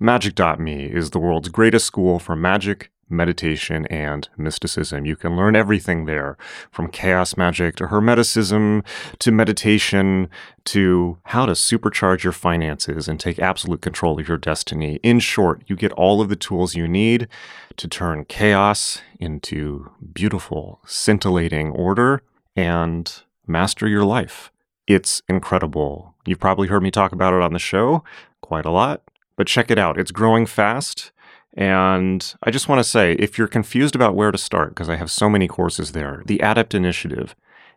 [0.00, 5.06] Magick.me is the world's greatest school for magic, meditation, and mysticism.
[5.06, 6.36] You can learn everything there
[6.70, 8.84] from chaos magic to hermeticism
[9.18, 10.28] to meditation
[10.66, 15.00] to how to supercharge your finances and take absolute control of your destiny.
[15.02, 17.26] In short, you get all of the tools you need
[17.78, 22.20] to turn chaos into beautiful, scintillating order
[22.54, 24.52] and master your life.
[24.86, 26.14] It's incredible.
[26.26, 28.04] You've probably heard me talk about it on the show
[28.42, 29.02] quite a lot
[29.36, 29.98] but check it out.
[29.98, 31.12] It's growing fast.
[31.56, 34.96] And I just want to say if you're confused about where to start, because I
[34.96, 37.34] have so many courses there, the Adept Initiative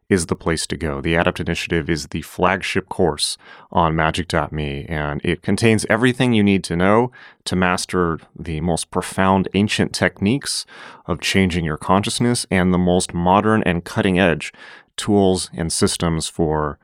[0.09, 0.99] is the place to go.
[0.99, 3.37] The Adept Initiative is the flagship course
[3.71, 7.11] on magick.me, and it contains everything you need to know
[7.45, 10.65] to master the most profound ancient techniques
[11.05, 14.51] of changing your consciousness and the most modern and cutting edge
[14.97, 16.79] tools and systems for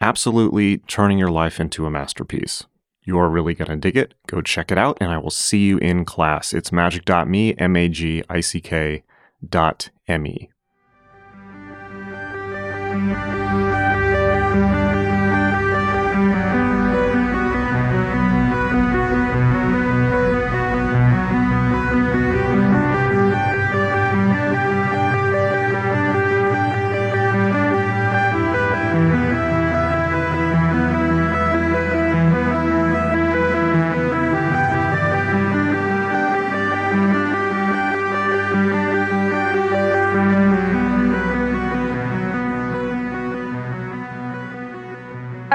[0.00, 2.64] absolutely turning your life into a masterpiece.
[3.04, 4.14] You're really going to dig it.
[4.26, 6.52] Go check it out, and I will see you in class.
[6.52, 9.02] It's magick.me, M A G I C K
[9.48, 10.50] dot M E.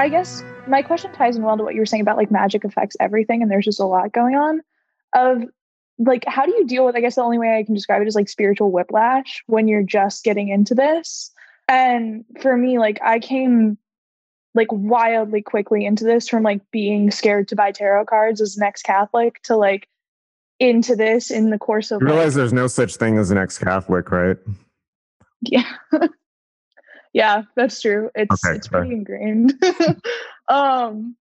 [0.06, 2.62] I guess my question ties in well to what you were saying about like magic
[2.62, 4.60] affects everything, and there's just a lot going on.
[5.12, 5.42] Of
[5.98, 6.94] like, how do you deal with?
[6.94, 9.82] I guess the only way I can describe it is like spiritual whiplash when you're
[9.82, 11.32] just getting into this.
[11.66, 13.78] And for me, like, I came
[14.54, 18.62] like wildly quickly into this from like being scared to buy tarot cards as an
[18.62, 19.88] ex Catholic to like
[20.60, 22.00] into this in the course of.
[22.00, 24.36] You realize like, there's no such thing as an ex Catholic, right?
[25.40, 25.68] Yeah.
[27.16, 28.10] yeah, that's true.
[28.14, 28.88] It's Okay, it's sorry.
[28.88, 29.54] pretty ingrained.
[30.48, 31.16] um,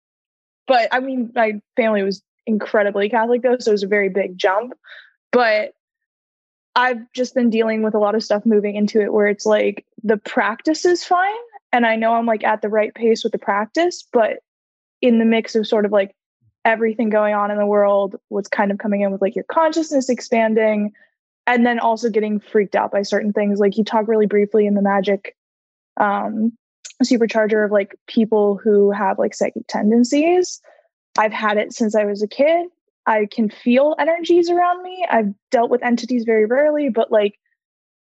[0.67, 4.37] but I mean, my family was incredibly Catholic though, so it was a very big
[4.37, 4.73] jump.
[5.31, 5.71] But
[6.75, 9.85] I've just been dealing with a lot of stuff moving into it where it's like
[10.03, 11.31] the practice is fine,
[11.71, 14.39] and I know I'm like at the right pace with the practice, but
[15.01, 16.13] in the mix of sort of like
[16.65, 20.09] everything going on in the world, what's kind of coming in with like your consciousness
[20.09, 20.91] expanding,
[21.47, 23.59] and then also getting freaked out by certain things.
[23.59, 25.34] Like you talk really briefly in the magic
[25.97, 26.53] um,
[27.03, 30.61] supercharger of like people who have like psychic tendencies.
[31.17, 32.67] I've had it since I was a kid.
[33.05, 35.05] I can feel energies around me.
[35.09, 37.39] I've dealt with entities very rarely, but like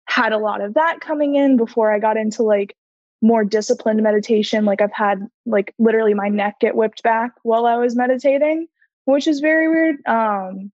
[0.07, 2.77] had a lot of that coming in before I got into like
[3.21, 4.65] more disciplined meditation.
[4.65, 8.67] Like I've had like literally my neck get whipped back while I was meditating,
[9.05, 9.97] which is very weird.
[10.07, 10.73] Um,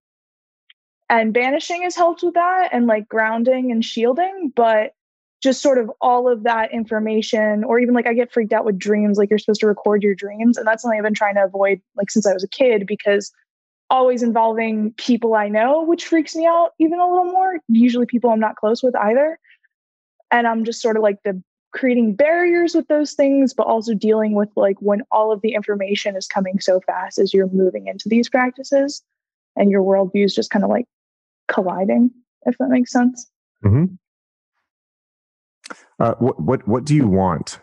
[1.08, 4.94] and banishing has helped with that and like grounding and shielding, but
[5.42, 8.78] just sort of all of that information, or even like I get freaked out with
[8.78, 10.58] dreams, like you're supposed to record your dreams.
[10.58, 13.32] And that's something I've been trying to avoid like since I was a kid because
[13.88, 17.58] always involving people I know, which freaks me out even a little more.
[17.68, 19.38] Usually people I'm not close with either.
[20.30, 24.34] And I'm just sort of like the creating barriers with those things, but also dealing
[24.34, 28.08] with like when all of the information is coming so fast as you're moving into
[28.08, 29.02] these practices
[29.56, 30.86] and your worldview is just kind of like
[31.48, 32.10] colliding,
[32.46, 33.28] if that makes sense.
[33.62, 33.86] hmm
[36.00, 37.60] Uh, what what what do you want?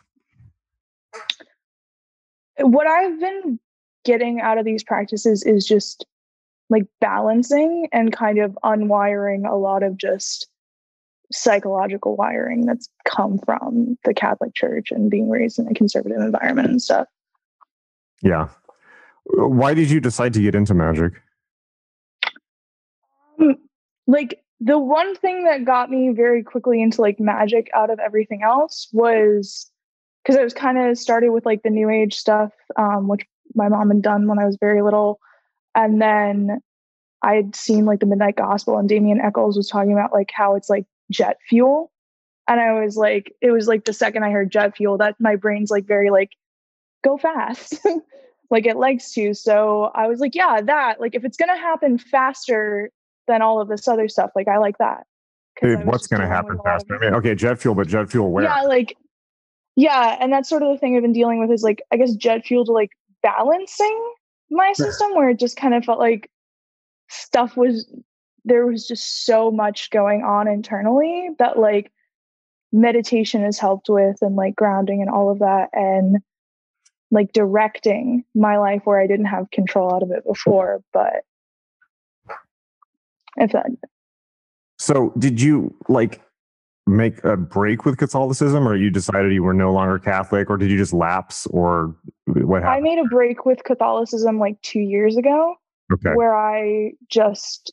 [2.60, 3.60] what I've been
[4.06, 6.06] getting out of these practices is just
[6.70, 10.48] like balancing and kind of unwiring a lot of just
[11.32, 16.70] psychological wiring that's come from the Catholic Church and being raised in a conservative environment
[16.70, 17.08] and stuff.
[18.22, 18.50] Yeah.
[19.26, 21.22] Why did you decide to get into magic?
[23.40, 23.58] Um,
[24.08, 28.42] like the one thing that got me very quickly into like magic out of everything
[28.44, 29.70] else was
[30.24, 33.70] because I was kind of started with like the new age stuff, um, which my
[33.70, 35.20] mom had done when I was very little.
[35.76, 36.60] And then
[37.22, 40.56] I had seen like the Midnight Gospel and Damien Echols was talking about like how
[40.56, 41.92] it's like jet fuel.
[42.48, 45.36] And I was like, it was like the second I heard jet fuel that my
[45.36, 46.32] brain's like very like,
[47.04, 47.80] go fast.
[48.50, 49.34] like it likes to.
[49.34, 52.92] So I was like, yeah, that like if it's gonna happen faster
[53.28, 55.06] than all of this other stuff, like I like that.
[55.62, 56.96] Dude, what's going to happen faster?
[56.96, 58.44] I mean, okay, jet fuel, but jet fuel where?
[58.44, 58.96] yeah, like
[59.76, 62.14] yeah, and that's sort of the thing I've been dealing with is like I guess
[62.14, 62.92] jet fuel to like
[63.24, 64.14] balancing
[64.50, 66.30] my system where it just kind of felt like
[67.10, 67.92] stuff was
[68.46, 71.92] there was just so much going on internally that like
[72.72, 76.18] meditation has helped with and like grounding and all of that and
[77.12, 81.24] like directing my life where I didn't have control out of it before but
[83.38, 83.68] If that,
[84.80, 86.22] So, did you like
[86.88, 90.72] make a break with Catholicism, or you decided you were no longer Catholic, or did
[90.72, 91.96] you just lapse, or
[92.26, 92.88] what happened?
[92.88, 95.56] I made a break with Catholicism like two years ago
[95.94, 96.12] okay.
[96.14, 97.72] where I just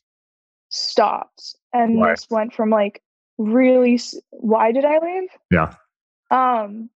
[0.69, 1.55] stopped.
[1.73, 2.11] And Why?
[2.11, 3.01] this went from like
[3.37, 3.99] really,
[4.31, 5.29] why did I leave?
[5.51, 5.73] Yeah.
[6.31, 6.89] Um,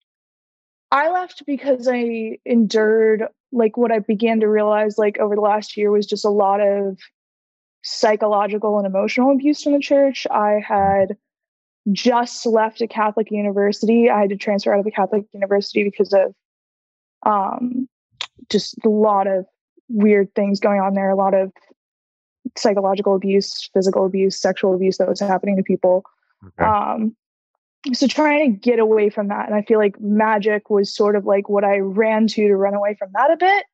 [0.91, 5.77] I left because I endured like what I began to realize like over the last
[5.77, 6.97] year was just a lot of
[7.81, 10.27] psychological and emotional abuse in the church.
[10.29, 11.17] I had
[11.91, 14.09] just left a Catholic university.
[14.09, 16.33] I had to transfer out of a Catholic university because of
[17.25, 17.87] um
[18.49, 19.45] just a lot of
[19.89, 21.51] weird things going on there, a lot of
[22.57, 26.03] psychological abuse, physical abuse, sexual abuse that was happening to people.
[26.45, 26.63] Okay.
[26.63, 27.15] Um,
[27.93, 29.47] so trying to get away from that.
[29.47, 32.73] And I feel like magic was sort of like what I ran to to run
[32.73, 33.65] away from that a bit.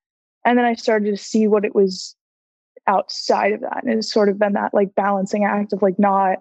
[0.45, 2.15] And then I started to see what it was
[2.87, 3.83] outside of that.
[3.83, 6.39] And it's sort of been that like balancing act of like not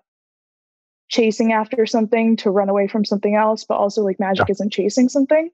[1.08, 5.08] chasing after something to run away from something else, but also like magic isn't chasing
[5.08, 5.50] something.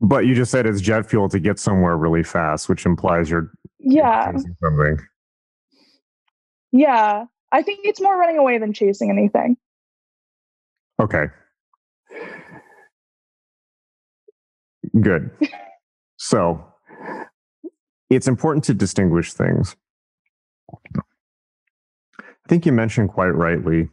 [0.00, 3.52] But you just said it's jet fuel to get somewhere really fast, which implies you're
[3.78, 4.32] Yeah.
[4.32, 4.98] chasing something.
[6.72, 7.26] Yeah.
[7.52, 9.56] I think it's more running away than chasing anything.
[11.00, 11.26] Okay.
[15.00, 15.30] Good.
[16.18, 16.64] So
[18.14, 19.76] it's important to distinguish things.
[20.94, 23.88] I think you mentioned quite rightly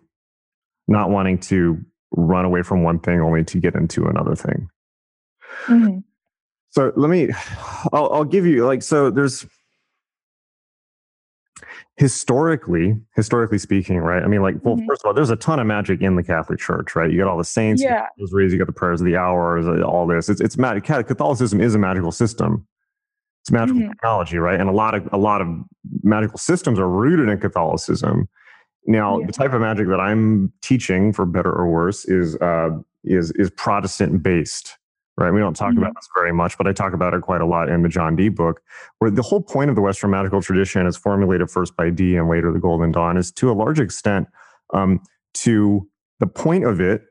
[0.88, 1.80] not wanting to
[2.12, 4.70] run away from one thing only to get into another thing.
[5.68, 6.04] Mhm.
[6.72, 7.30] So let me,
[7.94, 9.46] I'll, I'll give you like, so there's
[11.98, 14.24] historically, historically speaking, right?
[14.24, 14.88] I mean, like, well, Mhm.
[14.88, 17.12] first of all, there's a ton of magic in the Catholic Church, right?
[17.12, 18.08] You got all the saints, you got Yeah.
[18.24, 20.30] rosaries, you got the prayers of the hours, uh, all this.
[20.30, 20.84] It's, it's magic.
[20.86, 22.66] Catholicism is a magical system.
[23.42, 23.90] It's magical Mhm.
[23.90, 24.60] technology, right?
[24.60, 25.48] And a lot of, a lot of
[26.04, 28.28] magical systems are rooted in Catholicism.
[28.86, 29.28] Now, Yeah.
[29.28, 32.70] the type of magic that I'm teaching, for better or worse, is uh,
[33.04, 34.78] is is Protestant based,
[35.18, 35.32] right?
[35.32, 37.70] We don't talk about this very much, but I talk about it quite a lot
[37.70, 38.62] in the John Dee book,
[39.00, 42.28] where the whole point of the Western magical tradition, is formulated first by Dee and
[42.30, 44.28] later the Golden Dawn, is to a large extent
[44.74, 45.00] um,
[45.36, 45.88] to
[46.20, 47.04] the point of it,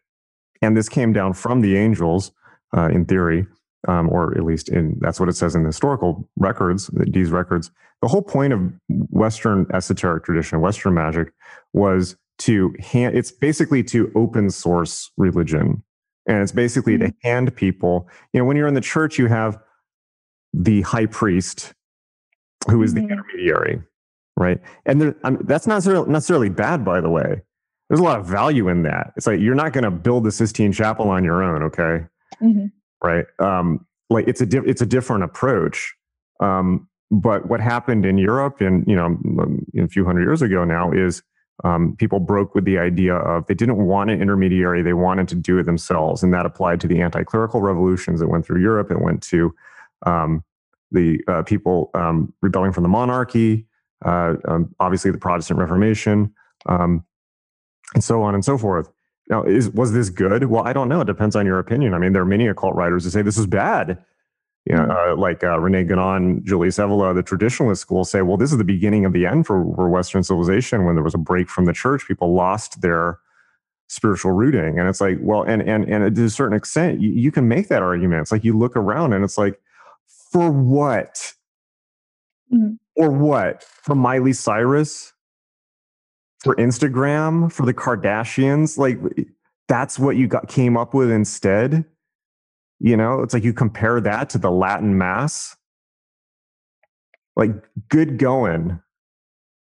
[0.61, 2.33] and this came down from the angels
[2.77, 3.47] uh, in theory,
[3.87, 7.71] um, or at least in that's what it says in the historical records, these records.
[8.03, 11.33] The whole point of Western esoteric tradition, Western magic,
[11.73, 13.17] was to hand.
[13.17, 15.83] It's basically to open source religion,
[16.27, 18.09] and it's basically to hand people.
[18.33, 19.59] You know, when you're in the church, you have
[20.53, 21.73] the high priest,
[22.71, 23.11] who is the Mhm.
[23.11, 23.83] intermediary,
[24.37, 24.61] right?
[24.87, 27.43] And there, I mean, that's not necessarily, bad, by the way.
[27.89, 29.13] There's a lot of value in that.
[29.17, 32.05] It's like you're not going to build the Sistine Chapel on your own, okay?
[32.43, 32.71] Mhm.
[33.03, 33.27] Right?
[33.39, 35.95] Um, like it's a di- it's a different approach.
[36.41, 40.65] Um, but what happened in Europe, and you know, um, a few hundred years ago
[40.65, 41.23] now, is
[41.65, 45.35] um, people broke with the idea of they didn't want an intermediary; they wanted to
[45.35, 48.91] do it themselves, and that applied to the anti-clerical revolutions that went through Europe.
[48.91, 49.55] It went to
[50.05, 50.45] um,
[50.91, 53.67] the uh, people um, rebelling from the monarchy,
[54.05, 54.35] uh,
[54.79, 56.33] obviously the Protestant Reformation,
[56.67, 57.03] and
[58.01, 58.91] so on and so forth.
[59.29, 60.45] Now, is was this good?
[60.45, 61.03] Well, I don't know.
[61.03, 61.93] It depends on your opinion.
[61.95, 64.03] I mean, there are many occult writers who say this is bad.
[64.65, 68.53] You know, uh, like uh, Rene Guénon, Julius Evola, the traditionalist school say, well, this
[68.53, 70.85] is the beginning of the end for, for Western civilization.
[70.85, 73.19] When there was a break from the church, people lost their
[73.89, 77.33] spiritual rooting, and it's like, well, and and and to a certain extent, you, you
[77.33, 78.23] can make that argument.
[78.23, 79.59] It's like you look around, and it's like,
[80.33, 81.35] for what?
[82.53, 82.79] Mhm.
[82.97, 83.63] Or what?
[83.63, 85.13] For Miley Cyrus?
[86.41, 88.99] For Instagram, for the Kardashians, like
[89.67, 91.85] that's what you got came up with instead.
[92.81, 95.57] You know, it's like you compare that to the Latin Mass.
[97.37, 97.51] Like
[97.89, 98.81] good going.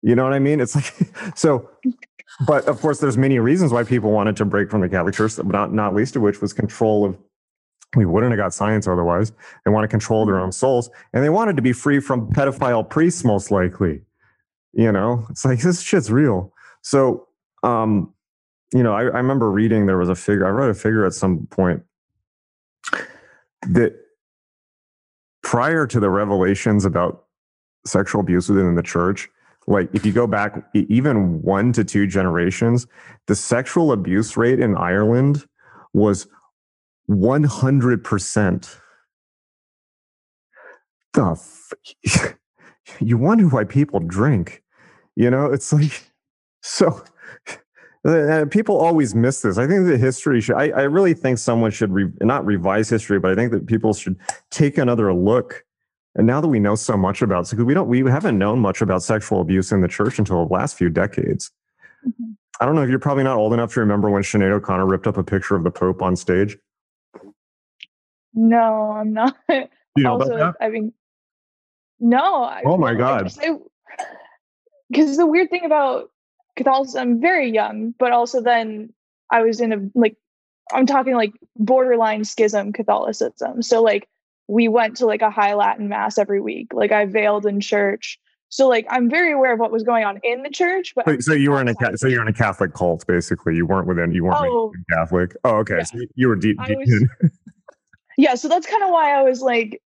[0.01, 0.59] You know what I mean?
[0.59, 0.93] It's like
[1.35, 1.69] so
[2.45, 5.37] but of course there's many reasons why people wanted to break from the Catholic Church,
[5.43, 7.17] not not least of which was control of
[7.95, 9.31] we wouldn't have got science otherwise.
[9.65, 10.89] They want to control their own souls.
[11.13, 14.01] And they wanted to be free from pedophile priests, most likely.
[14.73, 16.53] You know, it's like this shit's real.
[16.81, 17.27] So,
[17.63, 18.13] um,
[18.73, 21.13] you know, I, I remember reading there was a figure, I read a figure at
[21.13, 21.83] some point
[23.67, 23.93] that
[25.43, 27.25] prior to the revelations about
[27.85, 29.29] sexual abuse within the church,
[29.67, 32.87] like if you go back even one to two generations,
[33.27, 35.45] the sexual abuse rate in Ireland
[35.93, 36.27] was
[37.09, 38.77] 100%.
[41.13, 42.35] The f-
[42.99, 44.63] you wonder why people drink.
[45.15, 46.08] You know, it's like
[46.61, 47.03] so.
[48.49, 49.57] people always miss this.
[49.57, 50.55] I think that history should.
[50.55, 53.93] I, I really think someone should re, not revise history, but I think that people
[53.93, 54.15] should
[54.49, 55.65] take another look
[56.15, 58.81] and now that we know so much about because we don't we haven't known much
[58.81, 61.51] about sexual abuse in the church until the last few decades.
[62.05, 62.31] Mm-hmm.
[62.59, 65.07] I don't know if you're probably not old enough to remember when Sinead O'Connor ripped
[65.07, 66.57] up a picture of the Pope on stage.
[68.33, 69.35] No, I'm not.
[69.97, 70.65] You know also, about that?
[70.65, 70.93] I mean,
[71.99, 72.61] no.
[72.63, 73.29] Oh my God.
[74.89, 76.11] Because the weird thing about
[76.55, 78.93] Catholicism, very young, but also then
[79.31, 80.15] I was in a like,
[80.71, 83.61] I'm talking like borderline schism Catholicism.
[83.61, 84.07] So like
[84.47, 86.73] we went to like a high Latin mass every week.
[86.73, 88.19] Like I veiled in church.
[88.49, 90.93] So like I'm very aware of what was going on in the church.
[90.95, 93.55] But so, so you were in a so you're in a Catholic cult basically.
[93.55, 95.35] You weren't within you weren't oh, Catholic.
[95.43, 95.77] Oh, okay.
[95.77, 95.83] Yeah.
[95.83, 96.57] So you were deep.
[96.65, 97.05] deep was,
[98.17, 98.35] yeah.
[98.35, 99.81] So that's kind of why I was like,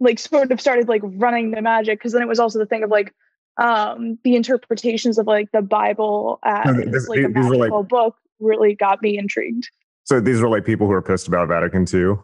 [0.00, 2.82] like sort of started like running the magic because then it was also the thing
[2.82, 3.14] of like
[3.58, 8.74] um the interpretations of like the Bible as this, like a magical like, book really
[8.74, 9.68] got me intrigued.
[10.04, 12.16] So these are like people who are pissed about Vatican II.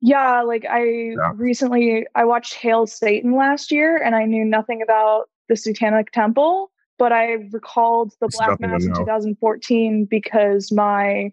[0.00, 1.32] Yeah, like I yeah.
[1.34, 6.70] recently I watched Hail Satan last year and I knew nothing about the Satanic Temple,
[6.98, 11.32] but I recalled the Black Mass in 2014 because my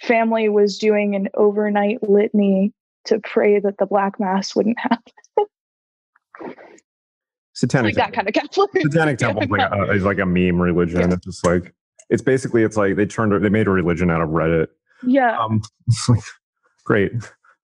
[0.00, 2.72] family was doing an overnight litany
[3.04, 5.12] to pray that the Black Mass wouldn't happen.
[7.60, 8.70] Satanic like that kind of Catholic.
[8.80, 11.00] Satanic Temple is like, a, is like a meme religion.
[11.00, 11.12] Yeah.
[11.12, 11.74] It's just like
[12.08, 14.68] it's basically it's like they turned they made a religion out of Reddit.
[15.06, 15.38] Yeah.
[15.38, 15.60] Um,
[16.08, 16.22] like,
[16.84, 17.12] great.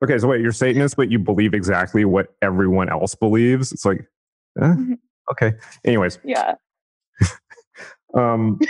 [0.05, 3.73] Okay, so wait, you're Satanist, but you believe exactly what everyone else believes.
[3.73, 4.01] It's like,
[4.61, 4.65] eh?
[4.65, 4.93] mm-hmm.
[5.33, 5.55] okay.
[5.87, 6.19] Anyways.
[6.23, 6.57] Yeah.
[8.15, 8.61] um,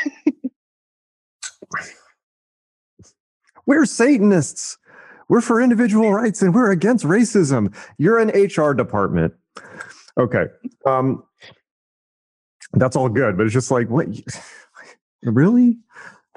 [3.66, 4.78] we're Satanists.
[5.28, 7.74] We're for individual rights and we're against racism.
[7.98, 9.34] You're an HR department.
[10.18, 10.46] Okay.
[10.86, 11.22] Um,
[12.72, 14.08] that's all good, but it's just like, what?
[15.22, 15.78] Really?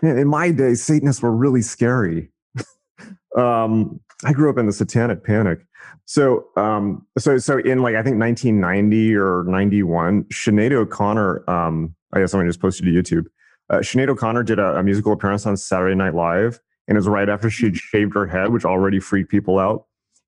[0.01, 2.31] In my day, Satanists were really scary.
[3.37, 5.59] um, I grew up in the Satanic Panic.
[6.05, 11.47] So, um, so, so in like I think 1990 or 91, Sinead O'Connor.
[11.47, 13.25] Um, I guess someone just posted to YouTube.
[13.69, 17.07] Uh, Sinead O'Connor did a, a, musical appearance on Saturday Night Live, and it was
[17.07, 19.85] right after she'd shaved her head, which already freaked people out.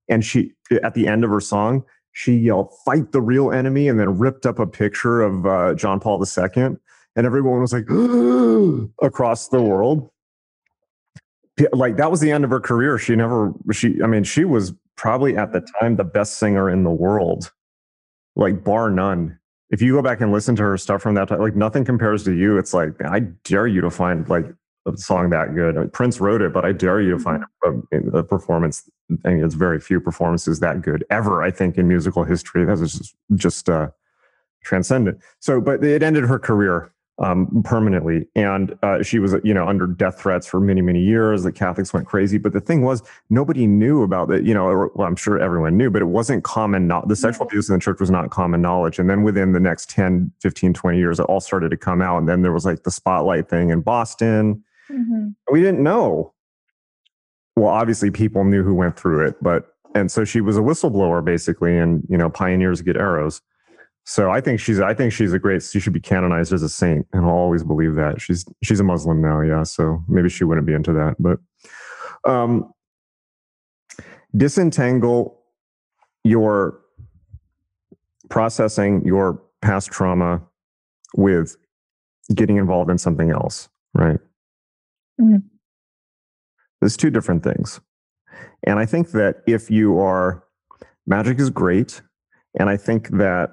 [0.07, 0.51] And she,
[0.83, 4.45] at the end of her song, she yelled "Fight the real enemy," and then ripped
[4.45, 6.77] up a picture of uh, John Paul II,
[7.15, 7.89] and everyone was like
[9.01, 10.09] across the world
[11.73, 12.97] like that was the end of her career.
[12.97, 16.83] She never she I mean she was probably at the time the best singer in
[16.83, 17.51] the world.
[18.35, 19.37] Like bar none.
[19.69, 22.23] If you go back and listen to her stuff from that time, like nothing compares
[22.25, 22.57] to you.
[22.57, 24.45] It's like I dare you to find like
[24.87, 25.77] a song that good.
[25.77, 28.15] I mean, Prince wrote it, but I dare you to find mm-hmm.
[28.15, 28.89] a, a performance.
[29.25, 31.43] I mean, it's very few performances that good ever.
[31.43, 33.89] I think in musical history, that was just just uh,
[34.63, 35.19] transcendent.
[35.39, 38.27] So, but it ended her career um, permanently.
[38.35, 41.43] And uh, she was, you know, under death threats for many, many years.
[41.43, 42.37] The Catholics went crazy.
[42.37, 44.43] But the thing was, nobody knew about it.
[44.43, 46.87] You know, or, well, I'm sure everyone knew, but it wasn't common.
[46.87, 48.97] Not the sexual abuse in the church was not common knowledge.
[48.97, 52.17] And then within the next 10, 15, 20 years, it all started to come out.
[52.17, 54.63] And then there was like the spotlight thing in Boston.
[54.91, 55.29] Mm-hmm.
[55.51, 56.33] We didn't know.
[57.55, 61.23] Well, obviously, people knew who went through it, but and so she was a whistleblower
[61.23, 63.41] basically, and you know, pioneers get arrows.
[64.03, 66.69] So I think she's I think she's a great she should be canonized as a
[66.69, 68.19] saint and I'll always believe that.
[68.19, 71.39] She's she's a Muslim now, yeah, so maybe she wouldn't be into that, but
[72.29, 72.73] um
[74.35, 75.39] disentangle
[76.23, 76.79] your
[78.29, 80.41] processing your past trauma
[81.15, 81.57] with
[82.33, 84.19] getting involved in something else, right?
[85.19, 85.37] Mm-hmm.
[86.79, 87.79] There's two different things.
[88.65, 90.43] And I think that if you are
[91.05, 92.01] magic is great
[92.59, 93.51] and I think that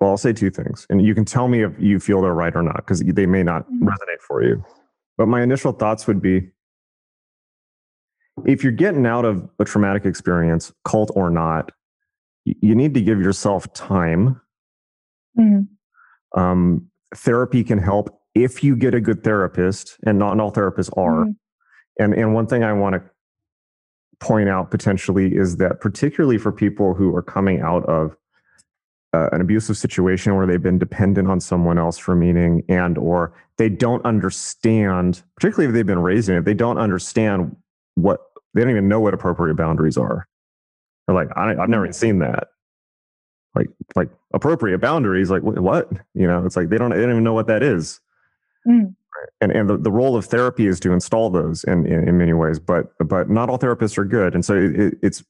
[0.00, 2.54] well, I'll say two things, and you can tell me if you feel they're right
[2.54, 3.86] or not, because they may not mm-hmm.
[3.86, 4.64] resonate for you.
[5.16, 6.50] But my initial thoughts would be
[8.44, 11.70] if you're getting out of a traumatic experience, cult or not,
[12.44, 14.40] you need to give yourself time.
[15.38, 16.40] Mm-hmm.
[16.40, 21.24] Um, therapy can help if you get a good therapist, and not all therapists are.
[21.24, 21.30] Mm-hmm.
[22.00, 23.02] And, and one thing I want to
[24.18, 28.16] point out potentially is that, particularly for people who are coming out of
[29.14, 33.32] uh, an abusive situation where they've been dependent on someone else for meaning and or
[33.58, 37.54] they don't understand particularly if they've been raised in it they don't understand
[37.94, 38.20] what
[38.54, 40.26] they don't even know what appropriate boundaries are
[41.06, 42.48] they're like I, have never seen that
[43.54, 47.24] like like appropriate boundaries like what you know it's like they don't they don't even
[47.24, 48.00] know what that is
[48.66, 48.94] mm.
[49.40, 52.32] and and the, the role of therapy is to install those in, in, in many
[52.32, 55.24] ways but but not all therapists are good and so it, it's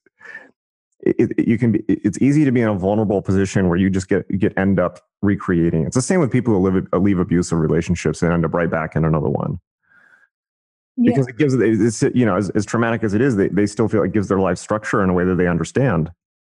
[1.00, 3.90] it, it, you can be it's easy to be in a vulnerable position where you
[3.90, 7.58] just get get end up recreating it's the same with people who live leave abusive
[7.58, 9.58] relationships and end up right back in another one
[10.96, 11.10] yeah.
[11.12, 13.88] because it gives it's you know as, as traumatic as it is they, they still
[13.88, 16.10] feel it gives their life structure in a way that they understand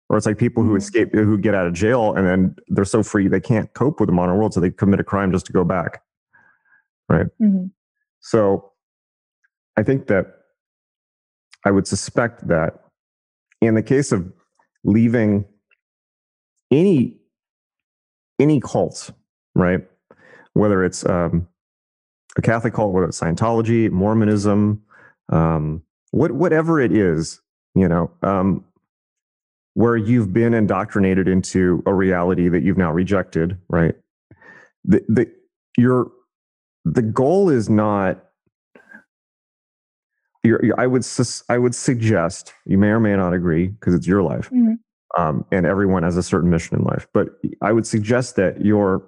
[0.10, 0.78] Or it's like people who Mhm.
[0.78, 4.08] escape, who get out of jail, and then they're so free they can't cope with
[4.08, 6.02] the modern world, so they commit a crime just to go back.
[7.42, 7.72] Mhm.
[8.22, 8.72] So
[9.78, 10.28] I think that
[11.66, 12.86] I would suspect that
[13.62, 14.32] in the case of
[14.84, 15.46] leaving
[16.72, 17.18] any
[18.40, 19.12] any cult,
[19.56, 19.86] right?
[20.54, 21.48] Whether it's um,
[22.38, 24.82] a Catholic cult, whether it's Scientology, Mormonism,
[25.30, 27.42] um, what whatever it is,
[27.76, 28.64] you know, um,
[29.74, 33.96] where you've been indoctrinated into a reality that you've now rejected, right?
[34.86, 35.32] The the
[35.78, 36.12] your
[36.94, 38.24] the goal is not
[40.44, 43.94] you're, you're- I would sus- I would suggest you may or may not agree because
[43.94, 44.78] it's your life, Mhm.
[45.18, 47.08] um, and everyone has a certain mission in life.
[47.14, 47.30] But
[47.62, 49.04] I would suggest that your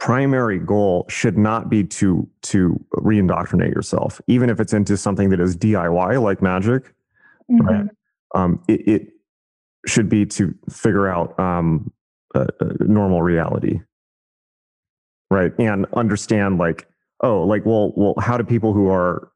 [0.00, 5.38] primary goal should not be to to reindoctrinate yourself, even if it's into something that
[5.40, 6.92] is DIY like magic.
[7.48, 7.84] Right.
[7.84, 7.88] Mhm.
[8.34, 9.08] Um, it, it
[9.86, 11.92] should be to figure out um,
[12.34, 12.48] a
[12.80, 13.80] normal reality,
[15.32, 15.52] right?
[15.58, 16.86] And understand like,
[17.22, 19.30] oh, like, well, well, how do people who are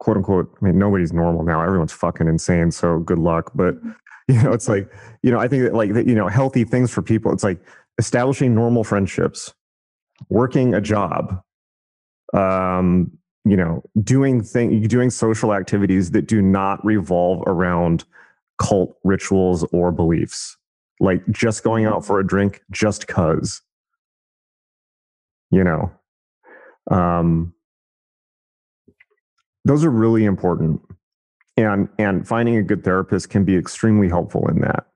[0.00, 0.52] quote unquote?
[0.60, 1.62] I mean, nobody's normal now.
[1.62, 2.70] Everyone's fucking insane.
[2.70, 3.52] So good luck.
[3.54, 3.76] But
[4.28, 4.92] you know, it's like,
[5.22, 7.32] you know, I think that like that, you know, healthy things for people.
[7.32, 7.60] It's like
[7.98, 9.54] establishing normal friendships,
[10.28, 11.40] working a job,
[12.34, 13.10] um,
[13.44, 18.04] you know, doing thing, doing social activities that do not revolve around
[18.58, 20.56] cult rituals or beliefs,
[21.00, 23.62] like just going out for a drink just cause.
[25.50, 25.90] You know,
[26.90, 27.54] um,
[29.64, 30.80] those are really important,
[31.56, 34.86] and and finding a good therapist can be extremely helpful in that.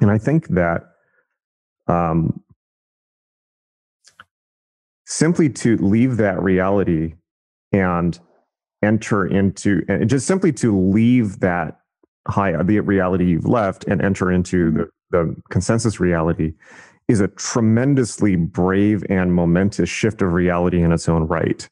[0.00, 0.82] And I think that
[1.86, 2.42] um,
[5.06, 7.14] simply to leave that reality
[7.72, 8.18] and
[8.82, 11.78] enter into and just simply to leave that
[12.28, 16.54] high the reality you've left and enter into the, the consensus reality
[17.08, 21.68] is a tremendously brave and momentous shift of reality in its own right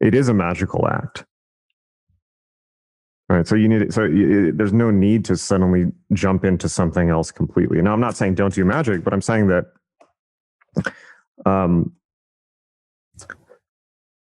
[0.00, 1.24] it is a magical act
[3.28, 7.30] All right so you need so there's no need to suddenly jump into something else
[7.30, 9.66] completely now i'm not saying don't do magic but i'm saying that
[11.46, 11.92] um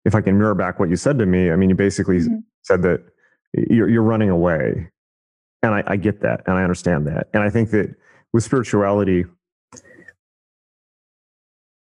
[0.05, 2.43] if I can mirror back what you said to me, I mean, you basically Mhm.
[2.61, 3.01] said that
[3.53, 4.91] you're, you're running away.
[5.63, 7.27] And I, I get that and I understand that.
[7.33, 7.95] And I think that
[8.35, 9.23] with spirituality,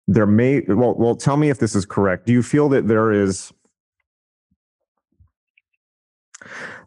[0.08, 2.26] there may, well, well, tell me if this is correct.
[2.26, 3.52] Do you feel that there is,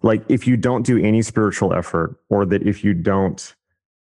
[0.01, 3.55] like, if you don't do any spiritual effort, or that if you don't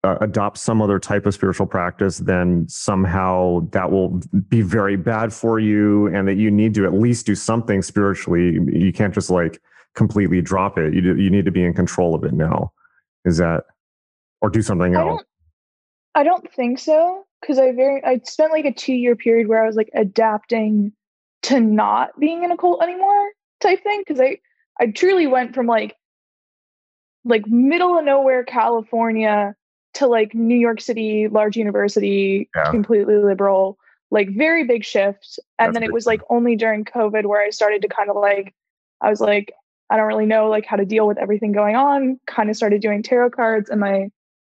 [0.03, 4.19] uh, adopt some other type of spiritual practice, then somehow that will
[4.49, 8.53] be very bad for you, and that you need to at least do something spiritually.
[8.73, 9.61] You can't just like
[9.93, 10.95] completely drop it.
[10.95, 12.71] You do, you need to be in control of it now.
[13.23, 13.65] Is that
[14.41, 15.23] or do something else?
[16.17, 19.63] I don't think so because I very I spent like a two year period where
[19.63, 20.91] I was like adapting
[21.43, 23.29] to not being in a cult anymore
[23.61, 24.39] type thing because I
[24.79, 25.95] I truly went from like
[27.23, 29.55] like middle of nowhere California
[29.93, 32.71] to like New York City large university Yeah.
[32.71, 33.77] completely liberal
[34.09, 37.51] like very big shift and That's then it was like only during COVID where I
[37.51, 38.55] started to kind of like
[39.01, 39.53] I was like
[39.91, 42.81] I don't really know like how to deal with everything going on kind of started
[42.81, 44.09] doing tarot cards and my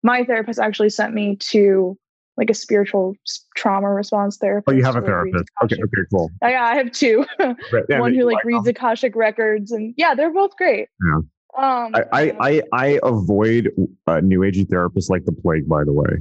[0.03, 1.99] my therapist actually sent me to
[2.37, 3.15] like a spiritual
[3.57, 4.73] trauma response therapist.
[4.73, 5.53] Oh, you have a who, like, reads therapist.
[5.65, 6.31] Okay, okay, cool.
[6.41, 7.27] Oh, yeah, I have two.
[7.73, 8.71] Right, yeah, One who like like reads them?
[8.71, 10.89] Akashic records, and yeah, they're both great.
[11.05, 11.21] Yeah.
[11.57, 13.73] Um, I, I, I, I avoid
[14.07, 15.69] uh, new agey therapists like the plague.
[15.69, 16.19] By the way,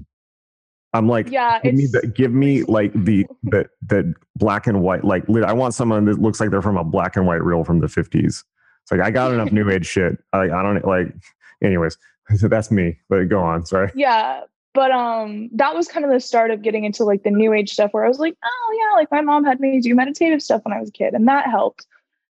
[0.93, 5.03] I'm like, yeah, give me the, give me like the the the black and white.
[5.03, 7.79] Like, I want someone that looks like they're from a black and white reel from
[7.79, 8.25] the 50s.
[8.25, 10.17] It's like I got enough new age shit.
[10.33, 11.13] I, I don't like.
[11.63, 11.97] Anyways,
[12.37, 12.97] so that's me.
[13.09, 13.65] But go on.
[13.65, 13.91] Sorry.
[13.95, 14.41] yeah.
[14.73, 17.71] But um, that was kind of the start of getting into like the new age
[17.71, 20.61] stuff, where I was like, oh yeah, like my mom had me do meditative stuff
[20.65, 21.87] when I was a kid, and that helped.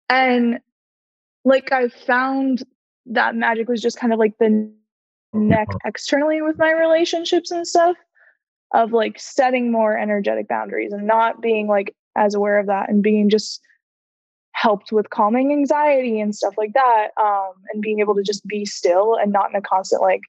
[0.10, 0.60] And
[1.44, 2.64] like I found
[3.08, 4.72] that magic was just kind of like the
[5.34, 7.98] neck externally with my relationships and stuff
[8.74, 13.04] of like setting more energetic boundaries and not being like as aware of that and
[13.04, 13.62] being just
[14.66, 18.66] helped with calming anxiety and stuff like that um and being able to just be
[18.66, 20.22] still and not in a constant like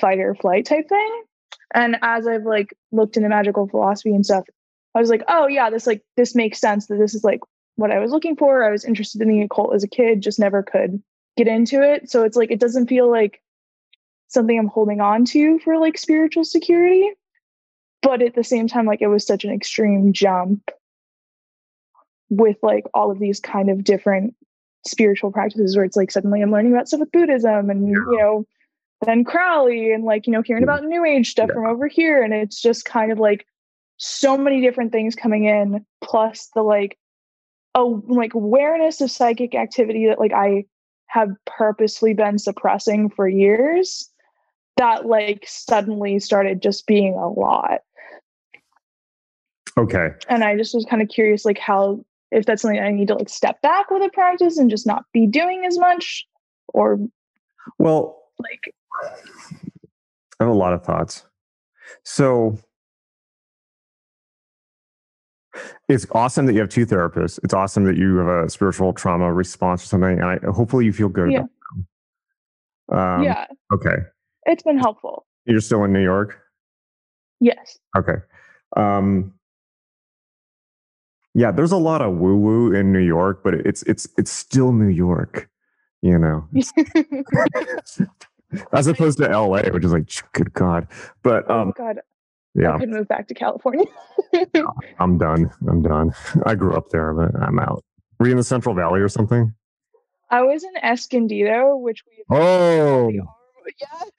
[0.00, 1.22] fight or flight type thing.
[1.74, 4.44] And as i've like looked into magical philosophy and stuff
[4.94, 7.40] i was like oh yeah this like this makes sense that this is like
[7.76, 8.64] what i was looking for.
[8.64, 11.02] I was interested in the occult as a kid just never could
[11.36, 12.08] get into it.
[12.08, 13.42] So it's like it doesn't feel like
[14.28, 17.10] something i'm holding on to for like spiritual security
[18.02, 20.70] but at the same time like it was such an extreme jump
[22.30, 24.34] with like all of these kind of different
[24.86, 27.94] spiritual practices where it's like suddenly I'm learning about stuff with Buddhism and yeah.
[27.94, 28.46] you know
[29.04, 31.54] then Crowley and like you know hearing about New Age stuff yeah.
[31.54, 33.46] from over here and it's just kind of like
[33.96, 36.98] so many different things coming in plus the like
[37.74, 40.64] oh like awareness of psychic activity that like I
[41.06, 44.10] have purposely been suppressing for years
[44.76, 47.80] that like suddenly started just being a lot.
[49.76, 50.10] Okay.
[50.28, 53.14] And I just was kind of curious like how if that's something I need to
[53.14, 56.24] like step back with a practice and just not be doing as much
[56.68, 56.98] or
[57.78, 58.74] well like
[60.40, 61.24] I have a lot of thoughts.
[62.04, 62.58] So
[65.88, 67.38] it's awesome that you have two therapists.
[67.44, 70.18] It's awesome that you have a spiritual trauma response or something.
[70.18, 71.42] And I, hopefully you feel good yeah.
[72.90, 73.46] Um, yeah.
[73.72, 73.96] Okay.
[74.46, 75.26] It's been helpful.
[75.46, 76.40] You're still in New York?
[77.40, 77.78] Yes.
[77.96, 78.16] Okay.
[78.76, 79.33] Um,
[81.34, 84.72] yeah, there's a lot of woo woo in New York, but it's it's it's still
[84.72, 85.48] New York,
[86.02, 86.46] you know.
[88.72, 90.86] As opposed to LA, which is like good God.
[91.22, 92.00] But oh, um oh God.
[92.54, 92.76] Yeah.
[92.76, 93.84] I could move back to California.
[95.00, 95.50] I'm done.
[95.68, 96.12] I'm done.
[96.46, 97.82] I grew up there, but I'm out.
[98.20, 99.52] Were you in the Central Valley or something?
[100.30, 103.22] I was in Escondido, which we Oh yeah.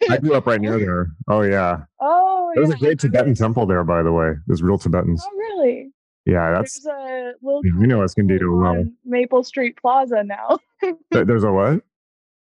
[0.10, 1.08] I grew up right near there.
[1.30, 1.84] Oh yeah.
[2.01, 2.75] Oh There's yeah.
[2.75, 4.34] a great Tibetan temple there, by the way.
[4.47, 5.23] There's real Tibetans.
[5.25, 5.91] Oh really?
[6.26, 8.84] Yeah, that's there's a little we know Escondido well.
[9.04, 10.58] Maple Street Plaza now.
[11.12, 11.82] there's a what?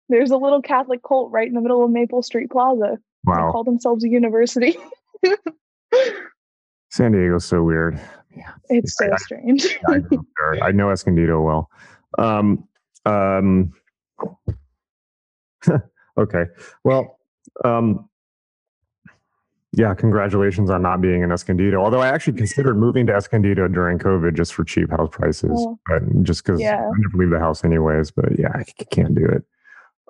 [0.08, 2.98] There's a little Catholic cult right in the middle of Maple Street Plaza.
[3.24, 3.46] Wow.
[3.46, 4.76] They call themselves a university.
[6.90, 7.98] San Diego's so weird.
[8.36, 8.52] Yeah.
[8.68, 9.78] It's so I, strange.
[9.88, 10.24] I, know,
[10.62, 11.70] I know Escondido well.
[12.18, 12.68] Um,
[13.06, 13.72] um,
[16.18, 16.44] okay.
[16.84, 17.18] Well,
[17.64, 18.08] um,
[19.74, 21.82] yeah, congratulations on not being in Escondido.
[21.82, 25.78] Although I actually considered moving to Escondido during COVID just for cheap house prices, oh,
[25.86, 26.76] but just because yeah.
[26.76, 28.10] I never leave the house anyways.
[28.10, 29.44] But yeah, I can't do it.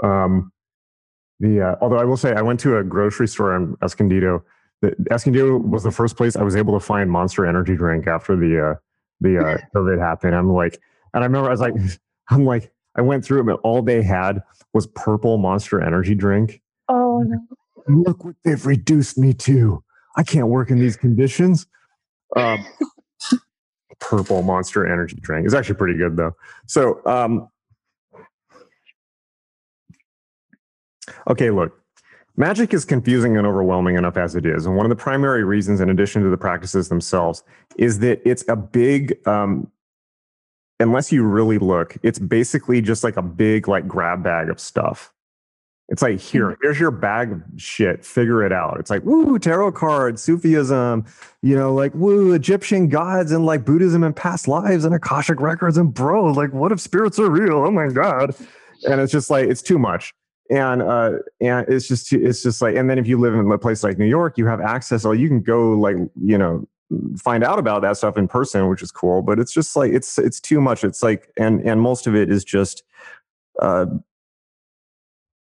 [0.03, 0.53] Um,
[1.39, 4.45] the uh, although I will say I went to a grocery store in Escondido.
[4.81, 8.35] The, Escondido was the first place I was able to find Monster Energy drink after
[8.35, 8.75] the uh,
[9.21, 10.35] the uh, COVID happened.
[10.35, 10.81] I'm like,
[11.15, 11.75] and I remember I was like,
[12.31, 14.43] I'm like, I went through it, but all they had
[14.75, 16.61] was purple Monster Energy drink.
[16.89, 17.39] Oh no
[17.89, 19.83] look what they've reduced me to.
[20.17, 21.67] I can't work in these conditions.
[22.37, 22.65] Um,
[24.01, 26.35] purple monster energy drink is actually pretty good though.
[26.67, 27.49] So, um,
[31.29, 31.79] okay, look,
[32.37, 34.67] magic is confusing and overwhelming enough as it is.
[34.67, 37.45] And one of the primary reasons, in addition to the practices themselves,
[37.77, 39.71] is that it's a big, um,
[40.81, 45.13] unless you really look, it's basically just like a big, like grab bag of stuff.
[45.89, 46.61] It's like here, mm-hmm.
[46.63, 48.05] here's your bag of shit.
[48.05, 48.79] Figure it out.
[48.81, 51.05] It's like woo, tarot cards, Sufism,
[51.43, 55.77] you know, like woo, Egyptian gods and like Buddhism and past lives and Akashic records
[55.77, 57.59] and bro, like what if spirits are real?
[57.59, 58.35] Oh my god!
[58.89, 60.15] And it's just like it's too much.
[60.51, 63.59] And uh, and it's just it's just like, and then if you live in a
[63.59, 65.05] place like New York, you have access.
[65.05, 66.67] Or you can go like you know
[67.17, 69.23] find out about that stuff in person, which is cool.
[69.23, 70.85] But it's just like it's it's too much.
[70.85, 72.83] It's like and and most of it is just
[73.61, 73.87] uh,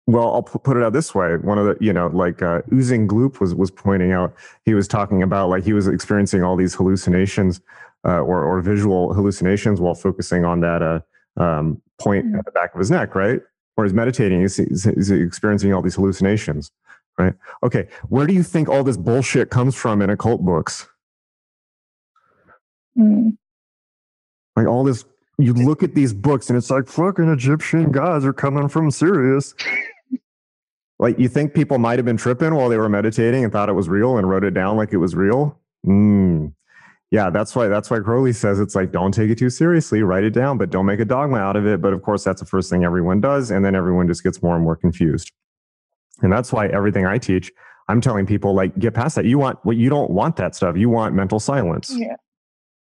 [0.05, 1.37] well, I'll put it out this way.
[1.37, 4.33] One of the, you know, like uh, Oozing Gloop was was pointing out,
[4.65, 7.61] he was talking about like he was experiencing all these hallucinations
[8.05, 10.99] uh, or or visual hallucinations while focusing on that uh,
[11.41, 12.39] um, point mm-hmm.
[12.39, 13.39] at the back of his neck, right?
[13.77, 16.69] Or he's meditating, he's, he's experiencing all these hallucinations,
[17.17, 17.33] right?
[17.63, 20.87] Okay, where do you think all this bullshit comes from in occult books?
[22.97, 23.37] Mm.
[24.55, 25.05] Like all this
[25.39, 29.55] you look at these books and it's like fucking Egyptian gods are coming from Sirius.
[30.99, 33.73] Like you think people might have been tripping while they were meditating and thought it
[33.73, 35.60] was real and wrote it down like it was real?
[35.86, 36.53] Mm.
[37.12, 40.23] Yeah, that's why that's why Crowley says it's like don't take it too seriously, write
[40.23, 41.82] it down, but don't make a dogma out of it.
[41.82, 44.56] But of course, that's the first thing everyone does, and then everyone just gets more
[44.56, 45.32] and more confused.
[46.21, 47.51] And that's why everything I teach,
[47.88, 49.25] I'm telling people like get past that.
[49.25, 50.75] You want what you don't want that stuff.
[50.75, 52.15] You want mental silence, yeah.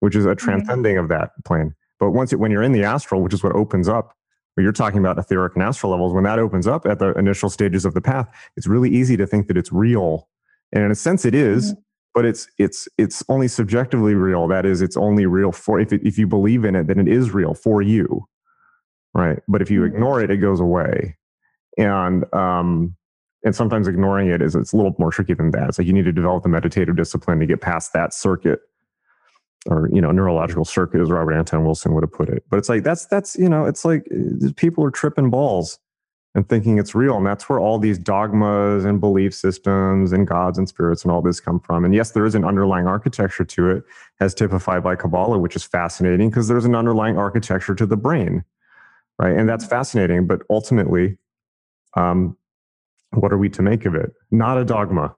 [0.01, 0.44] which is a mm-hmm.
[0.44, 1.05] transcending mm-hmm.
[1.05, 1.75] of that plane.
[1.98, 4.16] But once it, when you're in the astral, which is what opens up
[4.58, 7.84] you're talking about etheric and astral levels, when that opens up at the initial stages
[7.84, 10.28] of the path, it's really easy to think that it's real.
[10.72, 11.80] And in a sense, it is, mm-hmm.
[12.14, 14.48] but it's it's it's only subjectively real.
[14.48, 17.08] That is, it's only real for if it, if you believe in it, then it
[17.08, 18.26] is real for you,
[19.14, 19.40] right?
[19.48, 19.94] But if you mm-hmm.
[19.94, 21.16] ignore it, it goes away.
[21.78, 22.94] And um,
[23.44, 25.70] and sometimes ignoring it is it's a little more tricky than that.
[25.70, 28.60] It's like you need to develop the meditative discipline to get past that circuit
[29.66, 32.68] or you know neurological circuit as robert anton wilson would have put it but it's
[32.68, 35.79] like that's that's you know it's like uh, people are tripping balls
[36.35, 40.59] and thinking it's real and that's where all these dogmas and belief systems and gods
[40.59, 43.70] and spirits and all this come from and yes there is an underlying architecture to
[43.70, 43.85] it
[44.20, 48.44] as typified by kabbalah which is fascinating because there's an underlying architecture to the brain
[49.22, 49.37] right?
[49.37, 50.27] And that's fascinating.
[50.27, 51.16] But ultimately,
[51.94, 52.37] um,
[53.12, 54.12] what are we to make of it?
[54.31, 55.14] Not a dogma,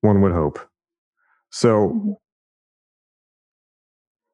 [0.00, 0.58] one would hope.
[1.50, 2.12] So, mm-hmm.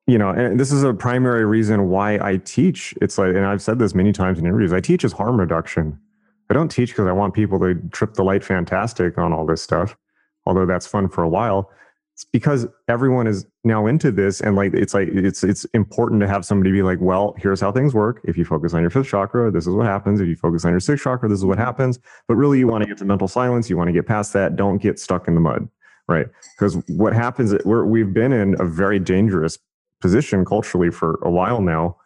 [0.08, 2.94] You know, and this is a primary reason why I teach.
[3.02, 6.00] It's like, and I've said this many times in interviews, I teach as harm reduction.
[6.48, 9.60] I don't teach because I want people to trip the light fantastic on all this
[9.60, 9.98] stuff,
[10.46, 11.70] although that's fun for a while.
[12.14, 16.26] It's because everyone is now into this and like it's like it's it's important to
[16.26, 18.22] have somebody be like, well, here's how things work.
[18.24, 20.22] If you focus on your fifth chakra, this is what happens.
[20.22, 21.98] If you focus on your sixth chakra, this is what happens.
[22.26, 24.56] But really you want to get to mental silence, you want to get past that.
[24.56, 25.68] Don't get stuck in the mud.
[26.08, 26.26] Right.
[26.56, 29.58] Because what happens we're we've been in a very dangerous
[30.00, 31.96] position culturally for a while now.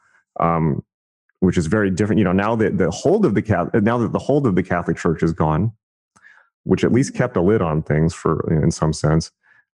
[0.41, 0.83] Um,
[1.43, 2.19] which is very different.
[2.19, 4.97] You know, now that the hold of the now that the hold of the Catholic
[4.97, 5.73] Church is gone,
[6.63, 9.33] which at least kept a lid on things for in some sense,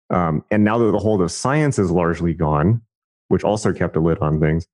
[0.08, 2.80] um, and now that the hold of science is largely gone,
[3.28, 4.66] which also kept a lid on things,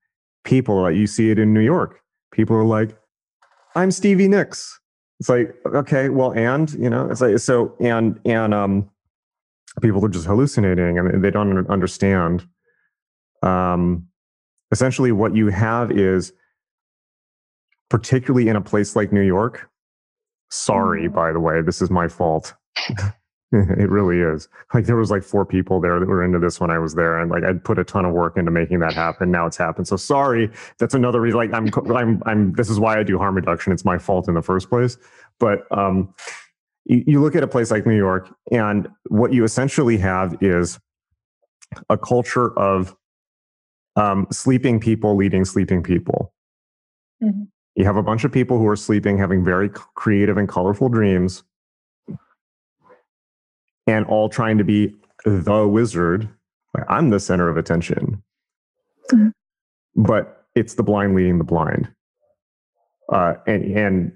[0.44, 2.00] people like you see it in New York.
[2.30, 2.96] People are like,
[3.74, 4.78] "I'm Stevie Nicks."
[5.18, 8.88] It's like, okay, well, and you know, it's like so, and and um,
[9.82, 12.46] people are just hallucinating and they don't understand.
[13.44, 14.08] Um,
[14.72, 16.32] essentially, what you have is,
[17.90, 19.68] particularly in a place like New York.
[20.50, 21.14] Sorry, mm-hmm.
[21.14, 22.54] by the way, this is my fault.
[23.52, 24.48] it really is.
[24.72, 27.18] Like there was like four people there that were into this when I was there,
[27.20, 29.30] and like I'd put a ton of work into making that happen.
[29.30, 29.86] Now it's happened.
[29.86, 30.50] So sorry.
[30.78, 31.38] That's another reason.
[31.38, 32.52] Like I'm, I'm, I'm.
[32.54, 33.72] This is why I do harm reduction.
[33.72, 34.96] It's my fault in the first place.
[35.38, 36.14] But um,
[36.84, 40.78] you, you look at a place like New York, and what you essentially have is
[41.90, 42.96] a culture of
[43.96, 46.32] um, sleeping people leading sleeping people.
[47.22, 47.44] Mm-hmm.
[47.76, 51.42] You have a bunch of people who are sleeping, having very creative and colorful dreams
[53.86, 56.28] and all trying to be the wizard.
[56.88, 58.22] I'm the center of attention.
[59.10, 59.28] Mm-hmm.
[59.96, 61.92] But it's the blind leading the blind.
[63.12, 64.12] Uh, and, and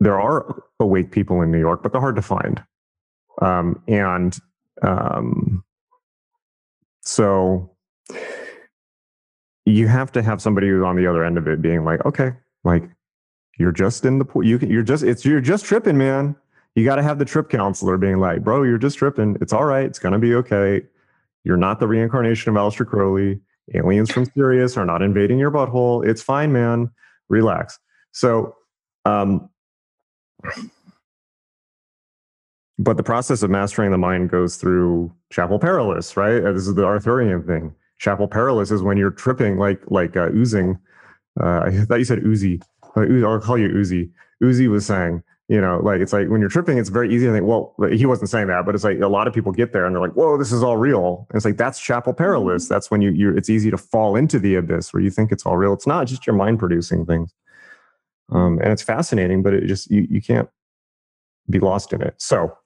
[0.00, 2.62] there are awake people in New York, but they're hard to find.
[3.40, 4.36] Um, and
[4.82, 5.64] um,
[7.00, 7.70] so
[9.66, 12.32] you have to have somebody who's on the other end of it being like, okay,
[12.64, 12.84] like
[13.58, 14.44] you're just in the pool.
[14.44, 16.36] You can, you're just, it's, you're just tripping, man
[16.74, 19.36] you got to have the trip counselor being like, bro, you're just tripping.
[19.40, 19.86] It's all right.
[19.86, 20.82] It's going to be okay.
[21.44, 23.40] You're not the reincarnation of Aleister Crowley.
[23.74, 26.06] Aliens from Sirius are not invading your butthole.
[26.06, 26.90] It's fine, man.
[27.28, 27.78] Relax.
[28.12, 28.56] So,
[29.04, 29.48] um,
[32.78, 36.40] but the process of mastering the mind goes through chapel perilous, right?
[36.40, 37.74] This is the Arthurian thing.
[37.98, 40.78] Chapel perilous is when you're tripping, like like uh, oozing.
[41.40, 42.62] Uh, I thought you said Uzi.
[42.96, 44.10] Uh, I'll call you Uzi.
[44.42, 47.32] Uzi was saying you know like it's like when you're tripping it's very easy to
[47.32, 49.84] think well he wasn't saying that but it's like a lot of people get there
[49.84, 52.74] and they're like whoa this is all real and it's like that's chapel perilous mm-hmm.
[52.74, 55.44] that's when you you it's easy to fall into the abyss where you think it's
[55.44, 57.32] all real it's not just your mind producing things
[58.32, 60.48] um, and it's fascinating but it just you, you can't
[61.50, 62.56] be lost in it so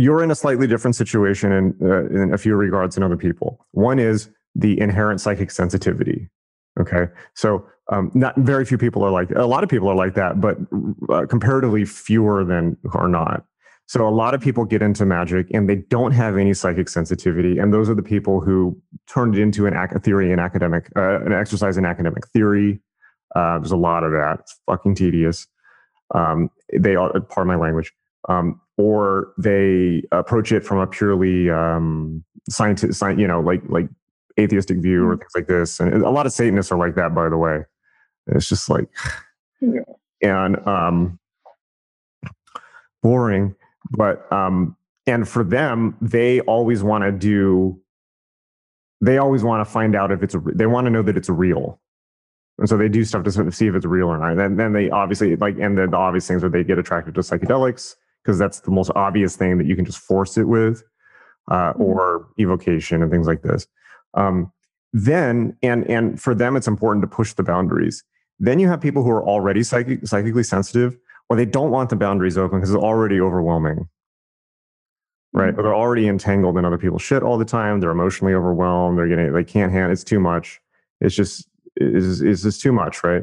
[0.00, 3.66] you're in a slightly different situation in, uh, in a few regards than other people
[3.72, 6.28] one is the inherent psychic sensitivity
[6.78, 7.06] Okay.
[7.34, 10.40] So, um, not very few people are like, a lot of people are like that,
[10.40, 10.56] but
[11.08, 13.44] uh, comparatively fewer than are not.
[13.86, 17.58] So, a lot of people get into magic and they don't have any psychic sensitivity.
[17.58, 21.20] And those are the people who turned it into an ac- theory in academic, uh,
[21.22, 22.80] an exercise in academic theory.
[23.34, 24.38] Uh, there's a lot of that.
[24.40, 25.46] It's fucking tedious.
[26.14, 27.92] Um, they are, part of my language.
[28.28, 33.88] Um, or they approach it from a purely um, scientific, you know, like like
[34.38, 35.18] atheistic view or mm.
[35.18, 35.80] things like this.
[35.80, 37.60] And a lot of Satanists are like that, by the way.
[38.28, 38.88] It's just like,
[39.60, 39.80] yeah.
[40.22, 41.18] and um,
[43.02, 43.54] boring.
[43.90, 47.78] But um, and for them, they always want to do.
[49.02, 50.42] They always want to find out if it's a.
[50.54, 51.78] They want to know that it's real,
[52.58, 54.30] and so they do stuff to sort of see if it's real or not.
[54.30, 57.14] And then, then they obviously like, and the, the obvious things are they get attracted
[57.16, 60.82] to psychedelics because that's the most obvious thing that you can just force it with,
[61.50, 61.82] uh, mm-hmm.
[61.82, 63.66] or evocation and things like this.
[64.14, 64.52] Um,
[64.92, 68.02] then, and and for them, it's important to push the boundaries.
[68.38, 70.96] Then you have people who are already psychic, psychically sensitive,
[71.28, 73.88] or they don't want the boundaries open because it's already overwhelming.
[75.32, 75.50] Right?
[75.50, 75.60] Mm-hmm.
[75.60, 77.78] Or they're already entangled in other people's shit all the time.
[77.78, 78.98] They're emotionally overwhelmed.
[78.98, 79.92] They're getting they can't handle.
[79.92, 80.60] It's too much.
[81.00, 83.22] It's just is is just too much, right?